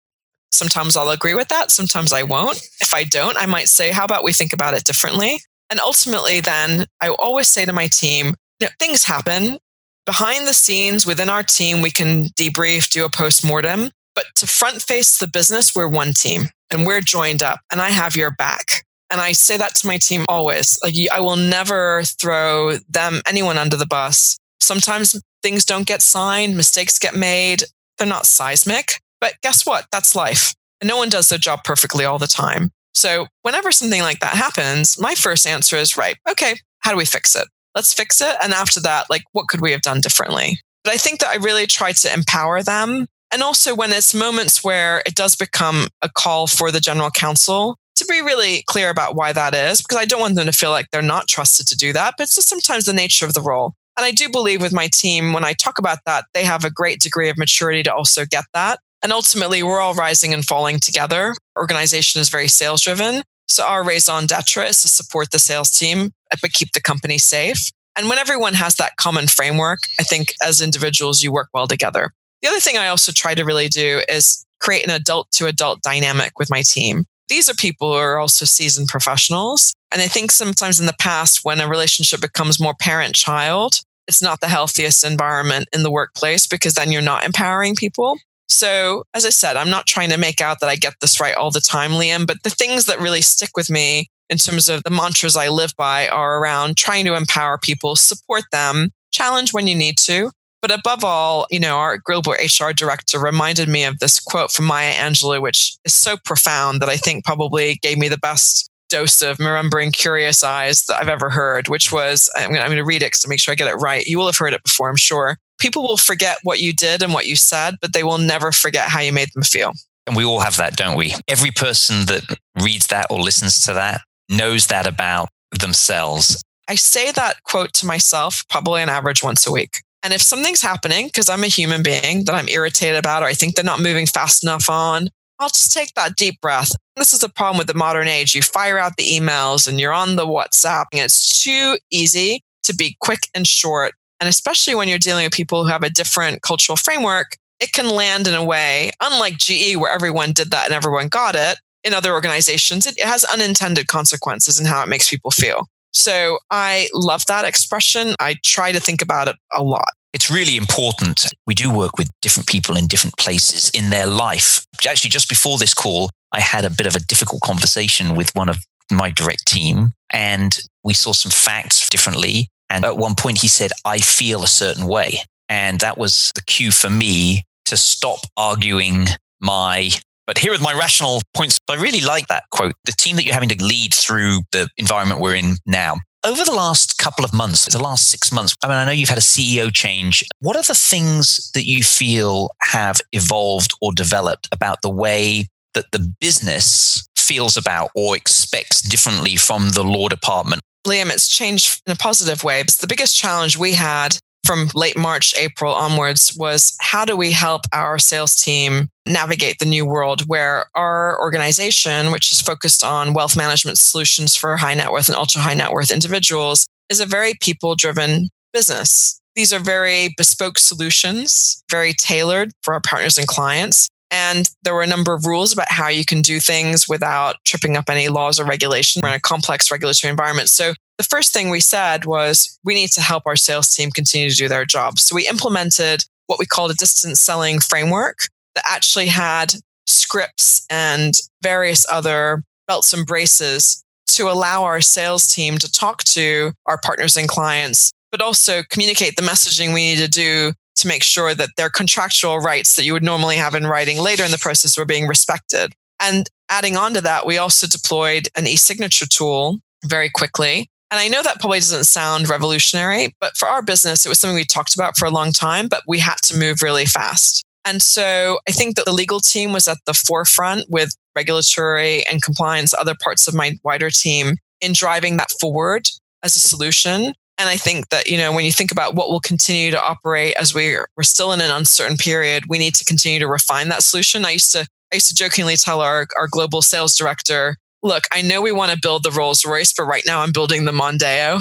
Sometimes 0.52 0.96
I'll 0.96 1.10
agree 1.10 1.34
with 1.34 1.48
that. 1.48 1.70
Sometimes 1.70 2.12
I 2.12 2.22
won't. 2.22 2.60
If 2.80 2.94
I 2.94 3.04
don't, 3.04 3.36
I 3.36 3.46
might 3.46 3.68
say, 3.68 3.90
how 3.90 4.04
about 4.04 4.22
we 4.22 4.32
think 4.32 4.52
about 4.52 4.74
it 4.74 4.84
differently? 4.84 5.40
And 5.70 5.80
ultimately, 5.80 6.40
then 6.40 6.86
I 7.00 7.08
always 7.08 7.48
say 7.48 7.64
to 7.64 7.72
my 7.72 7.86
team, 7.86 8.34
you 8.60 8.66
know, 8.66 8.72
things 8.78 9.04
happen 9.04 9.58
behind 10.04 10.46
the 10.46 10.54
scenes 10.54 11.06
within 11.06 11.28
our 11.30 11.42
team. 11.42 11.80
We 11.80 11.90
can 11.90 12.26
debrief, 12.38 12.90
do 12.90 13.04
a 13.04 13.10
post 13.10 13.44
mortem, 13.44 13.90
but 14.14 14.26
to 14.36 14.46
front 14.46 14.82
face 14.82 15.18
the 15.18 15.26
business, 15.26 15.74
we're 15.74 15.88
one 15.88 16.12
team 16.12 16.48
and 16.70 16.86
we're 16.86 17.00
joined 17.00 17.42
up 17.42 17.60
and 17.70 17.80
I 17.80 17.88
have 17.88 18.16
your 18.16 18.30
back. 18.30 18.84
And 19.10 19.20
I 19.20 19.32
say 19.32 19.58
that 19.58 19.74
to 19.76 19.86
my 19.86 19.98
team 19.98 20.24
always. 20.28 20.78
Like 20.82 20.94
I 21.12 21.20
will 21.20 21.36
never 21.36 22.02
throw 22.04 22.78
them, 22.88 23.20
anyone 23.26 23.58
under 23.58 23.76
the 23.76 23.86
bus. 23.86 24.38
Sometimes 24.60 25.20
things 25.42 25.64
don't 25.64 25.86
get 25.86 26.00
signed, 26.00 26.56
mistakes 26.56 26.98
get 26.98 27.14
made. 27.14 27.64
They're 27.98 28.06
not 28.06 28.24
seismic, 28.26 29.01
but 29.22 29.34
guess 29.40 29.64
what? 29.64 29.86
That's 29.92 30.16
life. 30.16 30.52
And 30.80 30.88
no 30.88 30.96
one 30.96 31.08
does 31.08 31.28
their 31.28 31.38
job 31.38 31.60
perfectly 31.62 32.04
all 32.04 32.18
the 32.18 32.26
time. 32.26 32.72
So 32.92 33.28
whenever 33.42 33.70
something 33.70 34.02
like 34.02 34.18
that 34.18 34.34
happens, 34.34 34.98
my 35.00 35.14
first 35.14 35.46
answer 35.46 35.76
is, 35.76 35.96
right, 35.96 36.16
okay, 36.28 36.56
how 36.80 36.90
do 36.90 36.96
we 36.96 37.04
fix 37.04 37.36
it? 37.36 37.46
Let's 37.76 37.94
fix 37.94 38.20
it. 38.20 38.34
And 38.42 38.52
after 38.52 38.80
that, 38.80 39.08
like, 39.08 39.22
what 39.30 39.46
could 39.46 39.60
we 39.60 39.70
have 39.70 39.80
done 39.80 40.00
differently? 40.00 40.58
But 40.82 40.92
I 40.92 40.96
think 40.96 41.20
that 41.20 41.30
I 41.30 41.36
really 41.36 41.66
try 41.66 41.92
to 41.92 42.12
empower 42.12 42.64
them. 42.64 43.06
And 43.32 43.42
also 43.42 43.76
when 43.76 43.92
it's 43.92 44.12
moments 44.12 44.64
where 44.64 45.02
it 45.06 45.14
does 45.14 45.36
become 45.36 45.86
a 46.02 46.08
call 46.10 46.48
for 46.48 46.72
the 46.72 46.80
general 46.80 47.10
counsel 47.10 47.76
to 47.94 48.04
be 48.06 48.20
really 48.20 48.64
clear 48.66 48.90
about 48.90 49.14
why 49.14 49.32
that 49.32 49.54
is, 49.54 49.80
because 49.80 49.98
I 49.98 50.04
don't 50.04 50.20
want 50.20 50.34
them 50.34 50.46
to 50.46 50.52
feel 50.52 50.70
like 50.70 50.86
they're 50.90 51.00
not 51.00 51.28
trusted 51.28 51.68
to 51.68 51.76
do 51.76 51.92
that, 51.92 52.14
but 52.18 52.24
it's 52.24 52.34
just 52.34 52.48
sometimes 52.48 52.86
the 52.86 52.92
nature 52.92 53.24
of 53.24 53.34
the 53.34 53.40
role. 53.40 53.74
And 53.96 54.04
I 54.04 54.10
do 54.10 54.28
believe 54.28 54.60
with 54.60 54.72
my 54.72 54.88
team, 54.92 55.32
when 55.32 55.44
I 55.44 55.52
talk 55.52 55.78
about 55.78 55.98
that, 56.06 56.24
they 56.34 56.44
have 56.44 56.64
a 56.64 56.70
great 56.70 57.00
degree 57.00 57.28
of 57.28 57.38
maturity 57.38 57.82
to 57.84 57.94
also 57.94 58.24
get 58.24 58.44
that. 58.52 58.80
And 59.02 59.12
ultimately, 59.12 59.62
we're 59.62 59.80
all 59.80 59.94
rising 59.94 60.32
and 60.32 60.44
falling 60.44 60.78
together. 60.78 61.34
Organization 61.58 62.20
is 62.20 62.28
very 62.28 62.48
sales 62.48 62.82
driven. 62.82 63.22
So 63.48 63.64
our 63.64 63.84
raison 63.84 64.26
d'etre 64.26 64.68
is 64.68 64.80
to 64.82 64.88
support 64.88 65.30
the 65.30 65.38
sales 65.38 65.70
team, 65.70 66.12
but 66.40 66.52
keep 66.52 66.72
the 66.72 66.80
company 66.80 67.18
safe. 67.18 67.70
And 67.96 68.08
when 68.08 68.18
everyone 68.18 68.54
has 68.54 68.76
that 68.76 68.96
common 68.96 69.26
framework, 69.26 69.80
I 69.98 70.02
think 70.02 70.34
as 70.42 70.60
individuals, 70.60 71.22
you 71.22 71.32
work 71.32 71.48
well 71.52 71.66
together. 71.66 72.12
The 72.40 72.48
other 72.48 72.60
thing 72.60 72.78
I 72.78 72.88
also 72.88 73.12
try 73.12 73.34
to 73.34 73.44
really 73.44 73.68
do 73.68 74.02
is 74.08 74.44
create 74.60 74.84
an 74.84 74.90
adult 74.90 75.30
to 75.32 75.46
adult 75.46 75.82
dynamic 75.82 76.38
with 76.38 76.50
my 76.50 76.62
team. 76.62 77.04
These 77.28 77.48
are 77.48 77.54
people 77.54 77.92
who 77.92 77.98
are 77.98 78.18
also 78.18 78.44
seasoned 78.44 78.88
professionals. 78.88 79.74
And 79.90 80.00
I 80.00 80.06
think 80.06 80.30
sometimes 80.30 80.80
in 80.80 80.86
the 80.86 80.94
past, 80.98 81.44
when 81.44 81.60
a 81.60 81.68
relationship 81.68 82.20
becomes 82.20 82.60
more 82.60 82.74
parent 82.74 83.14
child, 83.14 83.80
it's 84.08 84.22
not 84.22 84.40
the 84.40 84.48
healthiest 84.48 85.04
environment 85.04 85.68
in 85.72 85.82
the 85.82 85.90
workplace 85.90 86.46
because 86.46 86.74
then 86.74 86.90
you're 86.90 87.02
not 87.02 87.24
empowering 87.24 87.74
people. 87.76 88.18
So, 88.52 89.04
as 89.14 89.24
I 89.24 89.30
said, 89.30 89.56
I'm 89.56 89.70
not 89.70 89.86
trying 89.86 90.10
to 90.10 90.18
make 90.18 90.42
out 90.42 90.60
that 90.60 90.68
I 90.68 90.76
get 90.76 90.96
this 91.00 91.18
right 91.18 91.34
all 91.34 91.50
the 91.50 91.60
time, 91.60 91.92
Liam, 91.92 92.26
but 92.26 92.42
the 92.44 92.50
things 92.50 92.84
that 92.84 93.00
really 93.00 93.22
stick 93.22 93.56
with 93.56 93.70
me 93.70 94.10
in 94.28 94.36
terms 94.36 94.68
of 94.68 94.82
the 94.82 94.90
mantras 94.90 95.38
I 95.38 95.48
live 95.48 95.74
by 95.78 96.06
are 96.06 96.38
around 96.38 96.76
trying 96.76 97.06
to 97.06 97.14
empower 97.14 97.56
people, 97.56 97.96
support 97.96 98.44
them, 98.52 98.90
challenge 99.10 99.54
when 99.54 99.66
you 99.66 99.74
need 99.74 99.96
to. 100.00 100.30
But 100.60 100.70
above 100.70 101.02
all, 101.02 101.46
you 101.50 101.58
know, 101.58 101.78
our 101.78 101.96
global 101.96 102.32
HR 102.32 102.72
director 102.72 103.18
reminded 103.18 103.70
me 103.70 103.84
of 103.84 104.00
this 104.00 104.20
quote 104.20 104.52
from 104.52 104.66
Maya 104.66 104.92
Angelou, 104.92 105.40
which 105.40 105.74
is 105.86 105.94
so 105.94 106.18
profound 106.22 106.82
that 106.82 106.90
I 106.90 106.98
think 106.98 107.24
probably 107.24 107.78
gave 107.80 107.96
me 107.96 108.08
the 108.08 108.18
best 108.18 108.70
dose 108.90 109.22
of 109.22 109.38
remembering 109.38 109.92
curious 109.92 110.44
eyes 110.44 110.84
that 110.84 111.00
I've 111.00 111.08
ever 111.08 111.30
heard, 111.30 111.68
which 111.68 111.90
was 111.90 112.28
I'm 112.36 112.52
going 112.52 112.70
to 112.70 112.84
read 112.84 113.02
it 113.02 113.14
to 113.14 113.28
make 113.28 113.40
sure 113.40 113.52
I 113.52 113.54
get 113.54 113.68
it 113.68 113.76
right. 113.76 114.04
You 114.04 114.18
will 114.18 114.26
have 114.26 114.36
heard 114.36 114.52
it 114.52 114.62
before, 114.62 114.90
I'm 114.90 114.96
sure. 114.96 115.38
People 115.62 115.84
will 115.84 115.96
forget 115.96 116.38
what 116.42 116.60
you 116.60 116.72
did 116.72 117.02
and 117.02 117.14
what 117.14 117.26
you 117.26 117.36
said, 117.36 117.76
but 117.80 117.92
they 117.92 118.02
will 118.02 118.18
never 118.18 118.50
forget 118.50 118.88
how 118.88 119.00
you 119.00 119.12
made 119.12 119.28
them 119.32 119.44
feel. 119.44 119.72
And 120.08 120.16
we 120.16 120.24
all 120.24 120.40
have 120.40 120.56
that, 120.56 120.76
don't 120.76 120.96
we? 120.96 121.14
Every 121.28 121.52
person 121.52 122.06
that 122.06 122.38
reads 122.60 122.88
that 122.88 123.06
or 123.08 123.20
listens 123.20 123.60
to 123.60 123.72
that 123.74 124.00
knows 124.28 124.66
that 124.66 124.88
about 124.88 125.28
themselves. 125.56 126.42
I 126.68 126.74
say 126.74 127.12
that 127.12 127.44
quote 127.44 127.72
to 127.74 127.86
myself 127.86 128.42
probably 128.50 128.82
on 128.82 128.88
average 128.88 129.22
once 129.22 129.46
a 129.46 129.52
week. 129.52 129.82
And 130.02 130.12
if 130.12 130.20
something's 130.20 130.62
happening, 130.62 131.06
because 131.06 131.28
I'm 131.28 131.44
a 131.44 131.48
human 131.48 131.84
being 131.84 132.24
that 132.24 132.34
I'm 132.34 132.48
irritated 132.48 132.98
about, 132.98 133.22
or 133.22 133.26
I 133.26 133.34
think 133.34 133.54
they're 133.54 133.64
not 133.64 133.80
moving 133.80 134.06
fast 134.06 134.42
enough 134.42 134.68
on, 134.68 135.08
I'll 135.38 135.48
just 135.48 135.72
take 135.72 135.94
that 135.94 136.16
deep 136.16 136.40
breath. 136.40 136.72
This 136.96 137.12
is 137.12 137.20
the 137.20 137.28
problem 137.28 137.58
with 137.58 137.68
the 137.68 137.74
modern 137.74 138.08
age. 138.08 138.34
You 138.34 138.42
fire 138.42 138.78
out 138.78 138.96
the 138.96 139.04
emails 139.04 139.68
and 139.68 139.78
you're 139.78 139.92
on 139.92 140.16
the 140.16 140.26
WhatsApp, 140.26 140.86
and 140.92 141.02
it's 141.02 141.42
too 141.42 141.78
easy 141.92 142.42
to 142.64 142.74
be 142.74 142.96
quick 143.00 143.28
and 143.32 143.46
short. 143.46 143.94
And 144.22 144.28
especially 144.28 144.76
when 144.76 144.86
you're 144.86 144.98
dealing 144.98 145.24
with 145.24 145.32
people 145.32 145.64
who 145.64 145.70
have 145.70 145.82
a 145.82 145.90
different 145.90 146.42
cultural 146.42 146.76
framework, 146.76 147.36
it 147.58 147.72
can 147.72 147.88
land 147.88 148.28
in 148.28 148.34
a 148.34 148.44
way, 148.44 148.92
unlike 149.00 149.36
GE, 149.36 149.74
where 149.76 149.90
everyone 149.90 150.30
did 150.30 150.52
that 150.52 150.66
and 150.66 150.72
everyone 150.72 151.08
got 151.08 151.34
it. 151.34 151.58
In 151.82 151.92
other 151.92 152.12
organizations, 152.12 152.86
it 152.86 153.02
has 153.02 153.24
unintended 153.24 153.88
consequences 153.88 154.60
in 154.60 154.66
how 154.66 154.80
it 154.80 154.88
makes 154.88 155.10
people 155.10 155.32
feel. 155.32 155.66
So 155.92 156.38
I 156.52 156.88
love 156.94 157.26
that 157.26 157.44
expression. 157.44 158.14
I 158.20 158.36
try 158.44 158.70
to 158.70 158.78
think 158.78 159.02
about 159.02 159.26
it 159.26 159.34
a 159.52 159.60
lot 159.60 159.90
it's 160.12 160.30
really 160.30 160.56
important. 160.56 161.26
We 161.46 161.54
do 161.54 161.74
work 161.74 161.96
with 161.96 162.10
different 162.20 162.46
people 162.46 162.76
in 162.76 162.86
different 162.86 163.16
places 163.16 163.70
in 163.70 163.90
their 163.90 164.06
life. 164.06 164.66
Actually, 164.86 165.10
just 165.10 165.28
before 165.28 165.56
this 165.58 165.72
call, 165.72 166.10
I 166.32 166.40
had 166.40 166.64
a 166.64 166.70
bit 166.70 166.86
of 166.86 166.94
a 166.94 167.00
difficult 167.00 167.40
conversation 167.42 168.14
with 168.14 168.34
one 168.34 168.48
of 168.48 168.58
my 168.90 169.10
direct 169.10 169.46
team 169.46 169.92
and 170.10 170.58
we 170.84 170.92
saw 170.92 171.12
some 171.12 171.30
facts 171.30 171.88
differently. 171.88 172.48
And 172.72 172.86
at 172.86 172.96
one 172.96 173.14
point 173.14 173.38
he 173.38 173.48
said, 173.48 173.70
I 173.84 173.98
feel 173.98 174.42
a 174.42 174.48
certain 174.48 174.86
way. 174.86 175.18
And 175.48 175.78
that 175.80 175.98
was 175.98 176.32
the 176.34 176.42
cue 176.42 176.72
for 176.72 176.88
me 176.88 177.44
to 177.66 177.76
stop 177.76 178.20
arguing 178.36 179.06
my 179.40 179.90
but 180.24 180.38
here 180.38 180.54
are 180.54 180.58
my 180.58 180.72
rational 180.72 181.20
points. 181.34 181.60
I 181.68 181.74
really 181.74 182.00
like 182.00 182.28
that 182.28 182.44
quote. 182.50 182.74
The 182.84 182.92
team 182.92 183.16
that 183.16 183.24
you're 183.24 183.34
having 183.34 183.48
to 183.50 183.62
lead 183.62 183.92
through 183.92 184.42
the 184.52 184.68
environment 184.78 185.20
we're 185.20 185.34
in 185.34 185.56
now 185.66 185.96
over 186.24 186.44
the 186.44 186.52
last 186.52 186.98
couple 186.98 187.24
of 187.24 187.32
months, 187.32 187.66
the 187.66 187.82
last 187.82 188.08
six 188.08 188.32
months, 188.32 188.54
I 188.62 188.68
mean, 188.68 188.76
I 188.76 188.84
know 188.84 188.92
you've 188.92 189.08
had 189.08 189.18
a 189.18 189.22
CEO 189.22 189.72
change. 189.72 190.24
What 190.40 190.56
are 190.56 190.62
the 190.62 190.74
things 190.74 191.50
that 191.52 191.66
you 191.66 191.82
feel 191.82 192.50
have 192.60 193.00
evolved 193.12 193.74
or 193.80 193.92
developed 193.92 194.48
about 194.52 194.82
the 194.82 194.90
way 194.90 195.48
that 195.74 195.90
the 195.90 196.14
business 196.20 197.08
feels 197.16 197.56
about 197.56 197.90
or 197.94 198.16
expects 198.16 198.80
differently 198.82 199.36
from 199.36 199.70
the 199.70 199.82
law 199.82 200.08
department? 200.08 200.62
Liam, 200.86 201.10
it's 201.10 201.28
changed 201.28 201.82
in 201.86 201.92
a 201.92 201.96
positive 201.96 202.44
way. 202.44 202.62
But 202.62 202.74
the 202.74 202.86
biggest 202.86 203.16
challenge 203.16 203.56
we 203.56 203.72
had 203.72 204.18
from 204.44 204.70
late 204.74 204.98
March, 204.98 205.34
April 205.38 205.72
onwards 205.72 206.34
was 206.36 206.76
how 206.80 207.04
do 207.04 207.16
we 207.16 207.30
help 207.32 207.62
our 207.72 207.98
sales 207.98 208.34
team 208.36 208.88
navigate 209.06 209.58
the 209.58 209.64
new 209.64 209.86
world 209.86 210.22
where 210.26 210.66
our 210.74 211.20
organization, 211.20 212.10
which 212.10 212.32
is 212.32 212.40
focused 212.40 212.82
on 212.82 213.14
wealth 213.14 213.36
management 213.36 213.78
solutions 213.78 214.34
for 214.34 214.56
high 214.56 214.74
net 214.74 214.90
worth 214.90 215.08
and 215.08 215.16
ultra 215.16 215.40
high 215.40 215.54
net 215.54 215.72
worth 215.72 215.90
individuals, 215.90 216.66
is 216.88 217.00
a 217.00 217.06
very 217.06 217.34
people 217.40 217.74
driven 217.76 218.28
business. 218.52 219.20
These 219.34 219.52
are 219.52 219.58
very 219.60 220.12
bespoke 220.16 220.58
solutions, 220.58 221.62
very 221.70 221.94
tailored 221.94 222.52
for 222.62 222.74
our 222.74 222.80
partners 222.80 223.16
and 223.16 223.26
clients. 223.26 223.88
And 224.12 224.48
there 224.62 224.74
were 224.74 224.82
a 224.82 224.86
number 224.86 225.14
of 225.14 225.24
rules 225.24 225.54
about 225.54 225.70
how 225.70 225.88
you 225.88 226.04
can 226.04 226.20
do 226.20 226.38
things 226.38 226.86
without 226.86 227.36
tripping 227.44 227.76
up 227.76 227.88
any 227.88 228.08
laws 228.08 228.38
or 228.38 228.44
regulation. 228.44 229.00
We're 229.02 229.08
in 229.08 229.14
a 229.14 229.20
complex 229.20 229.70
regulatory 229.70 230.10
environment. 230.10 230.50
So 230.50 230.74
the 230.98 231.04
first 231.04 231.32
thing 231.32 231.48
we 231.48 231.60
said 231.60 232.04
was 232.04 232.58
we 232.62 232.74
need 232.74 232.90
to 232.90 233.00
help 233.00 233.22
our 233.26 233.36
sales 233.36 233.74
team 233.74 233.90
continue 233.90 234.28
to 234.28 234.36
do 234.36 234.48
their 234.48 234.66
job. 234.66 234.98
So 234.98 235.16
we 235.16 235.26
implemented 235.26 236.04
what 236.26 236.38
we 236.38 236.44
called 236.44 236.70
a 236.70 236.74
distance 236.74 237.20
selling 237.20 237.58
framework 237.58 238.18
that 238.54 238.64
actually 238.70 239.06
had 239.06 239.54
scripts 239.86 240.66
and 240.68 241.14
various 241.42 241.86
other 241.90 242.44
belts 242.68 242.92
and 242.92 243.06
braces 243.06 243.82
to 244.08 244.30
allow 244.30 244.64
our 244.64 244.82
sales 244.82 245.26
team 245.26 245.56
to 245.58 245.72
talk 245.72 246.04
to 246.04 246.52
our 246.66 246.78
partners 246.78 247.16
and 247.16 247.28
clients, 247.28 247.92
but 248.10 248.20
also 248.20 248.62
communicate 248.70 249.16
the 249.16 249.22
messaging 249.22 249.72
we 249.72 249.94
need 249.94 249.98
to 249.98 250.08
do 250.08 250.52
to 250.76 250.88
make 250.88 251.02
sure 251.02 251.34
that 251.34 251.50
their 251.56 251.70
contractual 251.70 252.38
rights 252.38 252.76
that 252.76 252.84
you 252.84 252.92
would 252.92 253.02
normally 253.02 253.36
have 253.36 253.54
in 253.54 253.66
writing 253.66 253.98
later 253.98 254.24
in 254.24 254.30
the 254.30 254.38
process 254.38 254.78
were 254.78 254.84
being 254.84 255.06
respected. 255.06 255.72
And 256.00 256.28
adding 256.50 256.76
on 256.76 256.94
to 256.94 257.00
that, 257.02 257.26
we 257.26 257.38
also 257.38 257.66
deployed 257.66 258.28
an 258.36 258.46
e 258.46 258.56
signature 258.56 259.06
tool 259.06 259.58
very 259.84 260.10
quickly 260.10 260.68
and 260.92 261.00
I 261.00 261.08
know 261.08 261.22
that 261.22 261.40
probably 261.40 261.58
doesn't 261.58 261.84
sound 261.84 262.28
revolutionary, 262.28 263.16
but 263.18 263.34
for 263.38 263.48
our 263.48 263.62
business, 263.62 264.04
it 264.04 264.10
was 264.10 264.20
something 264.20 264.34
we 264.34 264.44
talked 264.44 264.74
about 264.74 264.98
for 264.98 265.06
a 265.06 265.10
long 265.10 265.32
time, 265.32 265.66
but 265.66 265.82
we 265.88 265.98
had 265.98 266.16
to 266.24 266.38
move 266.38 266.60
really 266.60 266.84
fast. 266.84 267.42
And 267.64 267.80
so 267.80 268.40
I 268.46 268.52
think 268.52 268.76
that 268.76 268.84
the 268.84 268.92
legal 268.92 269.18
team 269.18 269.54
was 269.54 269.66
at 269.66 269.78
the 269.86 269.94
forefront 269.94 270.66
with 270.68 270.94
regulatory 271.16 272.06
and 272.08 272.22
compliance, 272.22 272.74
other 272.74 272.94
parts 273.02 273.26
of 273.26 273.32
my 273.32 273.58
wider 273.64 273.88
team 273.88 274.34
in 274.60 274.74
driving 274.74 275.16
that 275.16 275.30
forward 275.40 275.88
as 276.22 276.36
a 276.36 276.40
solution. 276.40 277.14
And 277.42 277.50
I 277.50 277.56
think 277.56 277.88
that, 277.88 278.06
you 278.06 278.18
know, 278.18 278.30
when 278.30 278.44
you 278.44 278.52
think 278.52 278.70
about 278.70 278.94
what 278.94 279.08
will 279.08 279.18
continue 279.18 279.72
to 279.72 279.84
operate 279.84 280.36
as 280.38 280.54
we're, 280.54 280.86
we're 280.96 281.02
still 281.02 281.32
in 281.32 281.40
an 281.40 281.50
uncertain 281.50 281.96
period, 281.96 282.44
we 282.46 282.56
need 282.56 282.72
to 282.76 282.84
continue 282.84 283.18
to 283.18 283.26
refine 283.26 283.68
that 283.70 283.82
solution. 283.82 284.24
I 284.24 284.30
used 284.30 284.52
to, 284.52 284.60
I 284.60 284.94
used 284.94 285.08
to 285.08 285.14
jokingly 285.14 285.56
tell 285.56 285.80
our, 285.80 286.06
our 286.16 286.28
global 286.28 286.62
sales 286.62 286.94
director, 286.94 287.56
look, 287.82 288.04
I 288.12 288.22
know 288.22 288.40
we 288.40 288.52
want 288.52 288.70
to 288.70 288.78
build 288.80 289.02
the 289.02 289.10
Rolls 289.10 289.44
Royce, 289.44 289.74
but 289.76 289.86
right 289.86 290.04
now 290.06 290.20
I'm 290.20 290.30
building 290.30 290.66
the 290.66 290.70
Mondeo. 290.70 291.40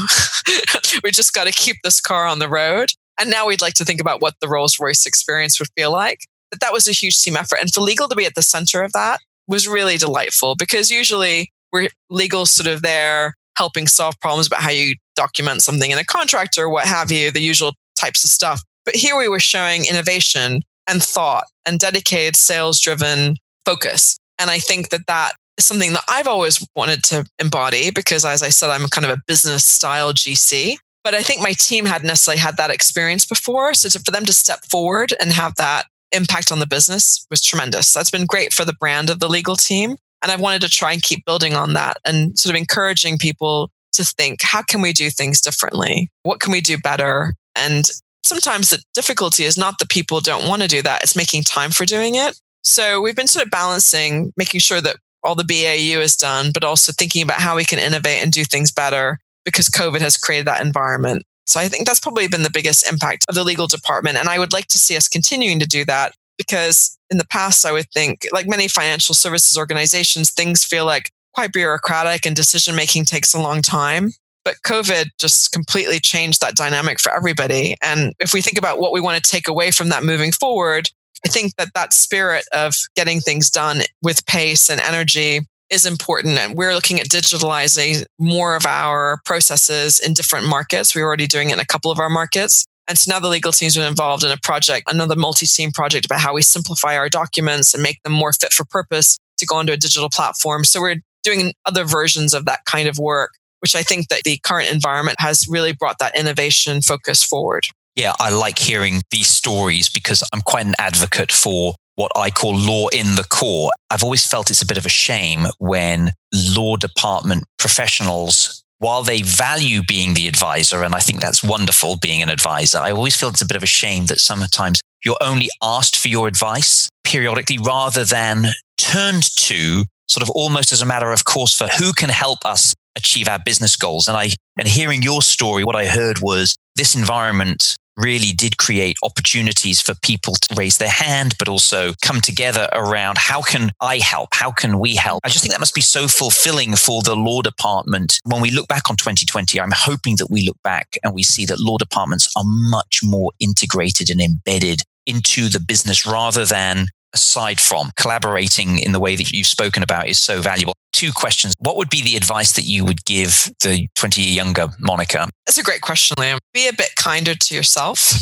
we 1.04 1.12
just 1.12 1.36
got 1.36 1.46
to 1.46 1.54
keep 1.54 1.78
this 1.84 2.02
car 2.02 2.26
on 2.26 2.40
the 2.40 2.50
road. 2.50 2.94
And 3.20 3.30
now 3.30 3.46
we'd 3.46 3.62
like 3.62 3.76
to 3.76 3.86
think 3.86 4.02
about 4.02 4.24
what 4.24 4.34
the 4.42 4.48
Rolls 4.48 4.80
Royce 4.80 5.06
experience 5.06 5.60
would 5.60 5.70
feel 5.78 5.92
like. 5.92 6.22
But 6.50 6.62
that 6.62 6.74
was 6.74 6.88
a 6.88 6.94
huge 6.94 7.22
team 7.22 7.38
effort. 7.38 7.60
And 7.62 7.72
for 7.72 7.82
legal 7.82 8.08
to 8.08 8.16
be 8.16 8.26
at 8.26 8.34
the 8.34 8.42
center 8.42 8.82
of 8.82 8.92
that 8.94 9.20
was 9.48 9.68
really 9.68 9.98
delightful 9.98 10.56
because 10.56 10.90
usually 10.90 11.52
we're 11.72 11.90
legal 12.10 12.48
sort 12.48 12.66
of 12.66 12.82
there 12.82 13.36
helping 13.56 13.86
solve 13.86 14.20
problems 14.20 14.48
about 14.48 14.62
how 14.62 14.72
you 14.72 14.96
document 15.22 15.62
something 15.62 15.92
in 15.92 16.00
a 16.00 16.04
contract 16.04 16.58
or 16.58 16.68
what 16.70 16.86
have 16.86 17.12
you, 17.12 17.32
the 17.32 17.42
usual 17.42 17.74
types 18.00 18.24
of 18.24 18.30
stuff. 18.30 18.64
But 18.86 18.96
here 18.96 19.18
we 19.18 19.30
were 19.30 19.40
showing 19.40 19.86
innovation 19.86 20.62
and 20.90 21.04
thought 21.04 21.46
and 21.66 21.80
dedicated 21.80 22.36
sales 22.36 22.80
driven 22.80 23.36
focus. 23.66 24.18
And 24.40 24.50
I 24.50 24.58
think 24.58 24.90
that 24.90 25.06
that 25.08 25.34
is 25.58 25.66
something 25.66 25.94
that 25.94 26.04
I've 26.10 26.28
always 26.28 26.66
wanted 26.76 27.04
to 27.06 27.26
embody 27.38 27.92
because, 27.92 28.26
as 28.26 28.42
I 28.42 28.50
said, 28.50 28.72
I'm 28.72 28.88
kind 28.88 29.06
of 29.06 29.12
a 29.12 29.22
business 29.28 29.66
style 29.66 30.14
GC. 30.14 30.78
But 31.04 31.14
I 31.14 31.24
think 31.24 31.42
my 31.42 31.54
team 31.54 31.86
hadn't 31.86 32.08
necessarily 32.08 32.40
had 32.40 32.58
that 32.58 32.72
experience 32.72 33.26
before. 33.26 33.74
So 33.74 33.90
to, 33.90 34.00
for 34.00 34.12
them 34.12 34.26
to 34.26 34.34
step 34.34 34.60
forward 34.66 35.14
and 35.20 35.32
have 35.32 35.56
that 35.56 35.86
impact 36.12 36.52
on 36.52 36.60
the 36.60 36.68
business 36.68 37.26
was 37.30 37.42
tremendous. 37.42 37.94
That's 37.94 38.12
been 38.12 38.26
great 38.26 38.54
for 38.54 38.66
the 38.66 38.74
brand 38.74 39.10
of 39.10 39.20
the 39.20 39.30
legal 39.30 39.56
team. 39.56 39.96
And 40.22 40.32
I've 40.32 40.42
wanted 40.42 40.62
to 40.62 40.70
try 40.70 40.94
and 40.94 41.02
keep 41.02 41.26
building 41.26 41.56
on 41.56 41.74
that 41.74 41.98
and 42.06 42.38
sort 42.38 42.56
of 42.56 42.60
encouraging 42.60 43.18
people 43.18 43.72
to 43.94 44.04
think, 44.04 44.42
how 44.42 44.62
can 44.62 44.82
we 44.82 44.94
do 44.94 45.10
things 45.10 45.42
differently? 45.42 46.10
What 46.24 46.40
can 46.40 46.52
we 46.52 46.62
do 46.62 46.78
better? 46.78 47.34
And 47.56 47.90
sometimes 48.24 48.70
the 48.70 48.84
difficulty 48.94 49.44
is 49.44 49.58
not 49.58 49.80
that 49.80 49.90
people 49.90 50.20
don't 50.20 50.48
want 50.48 50.62
to 50.62 50.68
do 50.68 50.82
that, 50.82 51.04
it's 51.04 51.16
making 51.16 51.44
time 51.44 51.72
for 51.72 51.86
doing 51.86 52.16
it. 52.16 52.40
So 52.64 53.02
we've 53.02 53.16
been 53.16 53.28
sort 53.28 53.46
of 53.46 53.52
balancing, 53.52 54.34
making 54.38 54.60
sure 54.60 54.82
that 54.82 54.98
all 55.24 55.36
the 55.36 55.44
BAU 55.44 56.00
is 56.00 56.16
done, 56.16 56.52
but 56.54 56.64
also 56.64 56.92
thinking 56.92 57.24
about 57.24 57.42
how 57.42 57.56
we 57.56 57.66
can 57.66 57.80
innovate 57.80 58.22
and 58.22 58.32
do 58.32 58.44
things 58.44 58.72
better 58.72 59.20
because 59.46 59.70
COVID 59.70 60.02
has 60.02 60.18
created 60.18 60.48
that 60.48 60.66
environment. 60.66 61.24
So 61.46 61.60
I 61.60 61.68
think 61.68 61.86
that's 61.86 62.00
probably 62.00 62.28
been 62.28 62.44
the 62.44 62.50
biggest 62.50 62.90
impact 62.90 63.26
of 63.28 63.36
the 63.36 63.44
legal 63.44 63.68
department. 63.68 64.18
And 64.18 64.30
I 64.30 64.40
would 64.40 64.54
like 64.54 64.68
to 64.68 64.80
see 64.80 64.96
us 64.96 65.08
continuing 65.08 65.60
to 65.60 65.68
do 65.68 65.84
that 65.86 66.14
because 66.38 66.98
in 67.10 67.18
the 67.18 67.28
past, 67.28 67.66
I 67.66 67.72
would 67.72 67.90
think, 67.94 68.28
like 68.32 68.48
many 68.48 68.68
financial 68.68 69.14
services 69.14 69.58
organizations, 69.58 70.32
things 70.32 70.64
feel 70.64 70.86
like 70.86 71.12
quite 71.34 71.54
bureaucratic 71.54 72.26
and 72.26 72.36
decision 72.36 72.76
making 72.76 73.06
takes 73.06 73.34
a 73.34 73.42
long 73.42 73.62
time. 73.62 74.12
But 74.44 74.56
COVID 74.66 75.06
just 75.20 75.52
completely 75.52 76.00
changed 76.00 76.42
that 76.42 76.56
dynamic 76.56 77.00
for 77.00 77.14
everybody. 77.16 77.76
And 77.82 78.14
if 78.20 78.34
we 78.34 78.42
think 78.42 78.58
about 78.58 78.80
what 78.80 78.92
we 78.92 79.00
want 79.00 79.24
to 79.24 79.30
take 79.30 79.48
away 79.48 79.72
from 79.72 79.90
that 79.90 80.04
moving 80.04 80.32
forward, 80.32 80.90
I 81.26 81.30
think 81.30 81.56
that 81.58 81.74
that 81.76 81.94
spirit 81.94 82.46
of 82.52 82.74
getting 82.96 83.20
things 83.20 83.52
done 83.52 83.82
with 84.02 84.26
pace 84.26 84.70
and 84.70 84.82
energy 84.82 85.42
is 85.70 85.86
important. 85.86 86.40
And 86.40 86.56
we're 86.56 86.74
looking 86.74 87.00
at 87.00 87.08
digitalizing 87.08 88.06
more 88.20 88.56
of 88.56 88.66
our 88.66 89.22
processes 89.26 90.00
in 90.00 90.14
different 90.14 90.48
markets. 90.48 90.96
We're 90.96 91.06
already 91.06 91.28
doing 91.28 91.50
it 91.50 91.54
in 91.54 91.60
a 91.60 91.66
couple 91.66 91.92
of 91.92 92.00
our 92.00 92.10
markets. 92.10 92.66
And 92.88 92.98
so 92.98 93.12
now 93.12 93.20
the 93.20 93.30
legal 93.30 93.52
team's 93.52 93.78
been 93.78 93.88
involved 93.88 94.24
in 94.24 94.32
a 94.32 94.38
project, 94.38 94.92
another 94.92 95.16
multi 95.16 95.46
team 95.46 95.72
project 95.72 96.06
about 96.06 96.20
how 96.20 96.34
we 96.34 96.42
simplify 96.42 96.98
our 96.98 97.10
documents 97.10 97.74
and 97.74 97.82
make 97.82 98.02
them 98.04 98.12
more 98.12 98.34
fit 98.34 98.52
for 98.52 98.66
purpose 98.66 99.18
to 99.38 99.46
go 99.46 99.56
onto 99.56 99.72
a 99.72 99.78
digital 99.78 100.10
platform. 100.10 100.66
So 100.66 100.82
we're 100.82 100.98
doing 101.24 101.54
other 101.66 101.84
versions 101.84 102.34
of 102.34 102.46
that 102.46 102.66
kind 102.66 102.88
of 102.88 102.98
work, 102.98 103.32
which 103.60 103.76
I 103.76 103.84
think 103.84 104.10
that 104.10 104.24
the 104.24 104.40
current 104.44 104.72
environment 104.72 105.20
has 105.20 105.46
really 105.50 105.74
brought 105.74 106.00
that 106.00 106.18
innovation 106.18 106.82
focus 106.82 107.24
forward. 107.24 107.66
Yeah, 107.96 108.14
I 108.20 108.30
like 108.30 108.58
hearing 108.58 109.02
these 109.12 109.28
stories 109.28 109.90
because 109.90 110.24
I'm 110.34 110.42
quite 110.42 110.66
an 110.66 110.76
advocate 110.80 111.32
for 111.32 111.76
what 111.96 112.12
I 112.16 112.30
call 112.30 112.56
law 112.56 112.88
in 112.88 113.16
the 113.16 113.26
core. 113.30 113.72
I've 113.90 114.04
always 114.04 114.26
felt 114.26 114.50
it's 114.50 114.62
a 114.62 114.66
bit 114.66 114.78
of 114.78 114.86
a 114.86 114.90
shame 114.90 115.46
when 115.60 116.12
law 116.34 116.78
department 116.78 117.44
professionals 117.60 118.64
while 118.82 119.04
they 119.04 119.22
value 119.22 119.84
being 119.88 120.16
the 120.16 120.28
advisor, 120.28 120.84
and 120.84 120.96
I 120.96 121.00
think 121.00 121.22
that's 121.22 121.44
wonderful 121.44 121.98
being 121.98 122.24
an 122.24 122.30
advisor, 122.30 122.80
I 122.80 122.90
always 122.92 123.16
feel 123.16 123.30
it's 123.30 123.40
a 123.40 123.46
bit 123.46 123.56
of 123.56 123.62
a 123.62 123.68
shame 123.68 124.08
that 124.08 124.20
sometimes 124.20 124.82
you're 125.06 125.22
only 125.22 125.50
asked 125.62 126.00
for 126.00 126.08
your 126.08 126.28
advice 126.28 126.90
periodically 127.04 127.60
rather 127.60 128.04
than 128.04 128.48
turned 128.80 129.24
to 129.36 129.84
sort 130.12 130.24
of 130.24 130.30
almost 130.32 130.72
as 130.72 130.82
a 130.82 130.86
matter 130.86 131.12
of 131.12 131.26
course 131.26 131.54
for 131.54 131.68
who 131.68 131.94
can 131.94 132.10
help 132.10 132.40
us 132.46 132.74
achieve 132.96 133.28
our 133.28 133.40
business 133.40 133.76
goals. 133.76 134.08
And 134.08 134.18
I, 134.18 134.30
and 134.58 134.68
hearing 134.68 135.02
your 135.02 135.22
story, 135.22 135.64
what 135.64 135.76
I 135.76 135.86
heard 135.86 136.20
was 136.20 136.58
this 136.76 136.96
environment 136.96 137.78
really 137.98 138.32
did 138.32 138.58
create 138.58 138.98
opportunities 139.04 139.82
for 139.82 139.94
people 140.04 140.34
to 140.34 140.56
raise 140.56 140.78
their 140.78 140.90
hand, 140.90 141.36
but 141.38 141.48
also 141.48 141.94
come 142.02 142.22
together 142.22 142.68
around 142.74 143.18
how 143.18 143.42
can 143.42 143.72
I 143.82 143.98
help? 143.98 144.30
How 144.34 144.52
can 144.52 144.80
we 144.80 144.96
help? 144.96 145.22
I 145.24 145.30
just 145.30 145.44
think 145.44 145.54
that 145.54 145.60
must 145.60 145.76
be 145.76 145.82
so 145.82 146.08
fulfilling 146.08 146.76
for 146.76 147.02
the 147.02 147.16
law 147.16 147.42
department. 147.42 148.20
When 148.24 148.42
we 148.42 148.52
look 148.52 148.68
back 148.68 148.90
on 148.90 148.96
2020, 148.96 149.60
I'm 149.60 149.74
hoping 149.74 150.16
that 150.18 150.30
we 150.30 150.46
look 150.46 150.58
back 150.64 150.98
and 151.04 151.14
we 151.14 151.24
see 151.24 151.46
that 151.46 151.60
law 151.60 151.78
departments 151.78 152.32
are 152.36 152.44
much 152.46 153.02
more 153.04 153.32
integrated 153.40 154.10
and 154.10 154.22
embedded 154.22 154.82
into 155.06 155.50
the 155.50 155.60
business 155.60 156.06
rather 156.06 156.46
than 156.46 156.88
aside 157.14 157.60
from 157.60 157.92
collaborating 157.98 158.80
in 158.80 158.92
the 158.92 159.00
way 159.00 159.16
that 159.16 159.32
you've 159.32 159.48
spoken 159.48 159.84
about 159.84 160.08
is 160.08 160.20
so 160.20 160.42
valuable. 160.42 160.74
Two 160.94 161.12
questions. 161.12 161.54
What 161.60 161.78
would 161.78 161.90
be 161.90 162.02
the 162.02 162.16
advice 162.16 162.54
that 162.54 162.64
you 162.64 162.86
would 162.86 163.06
give 163.06 163.52
the 163.62 163.88
20 163.96 164.22
year 164.22 164.34
younger 164.34 164.68
Monica? 164.80 165.28
That's 165.46 165.58
a 165.58 165.64
great 165.64 165.82
question, 165.82 166.16
Liam. 166.16 166.40
Be 166.54 166.68
a 166.68 166.74
bit 166.74 166.96
kinder 166.96 167.36
to 167.36 167.56
yourself, 167.56 168.14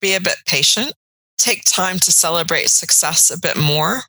be 0.00 0.14
a 0.14 0.20
bit 0.20 0.36
patient, 0.46 0.92
take 1.38 1.64
time 1.64 1.98
to 1.98 2.12
celebrate 2.12 2.70
success 2.70 3.30
a 3.30 3.38
bit 3.38 3.56
more. 3.56 4.02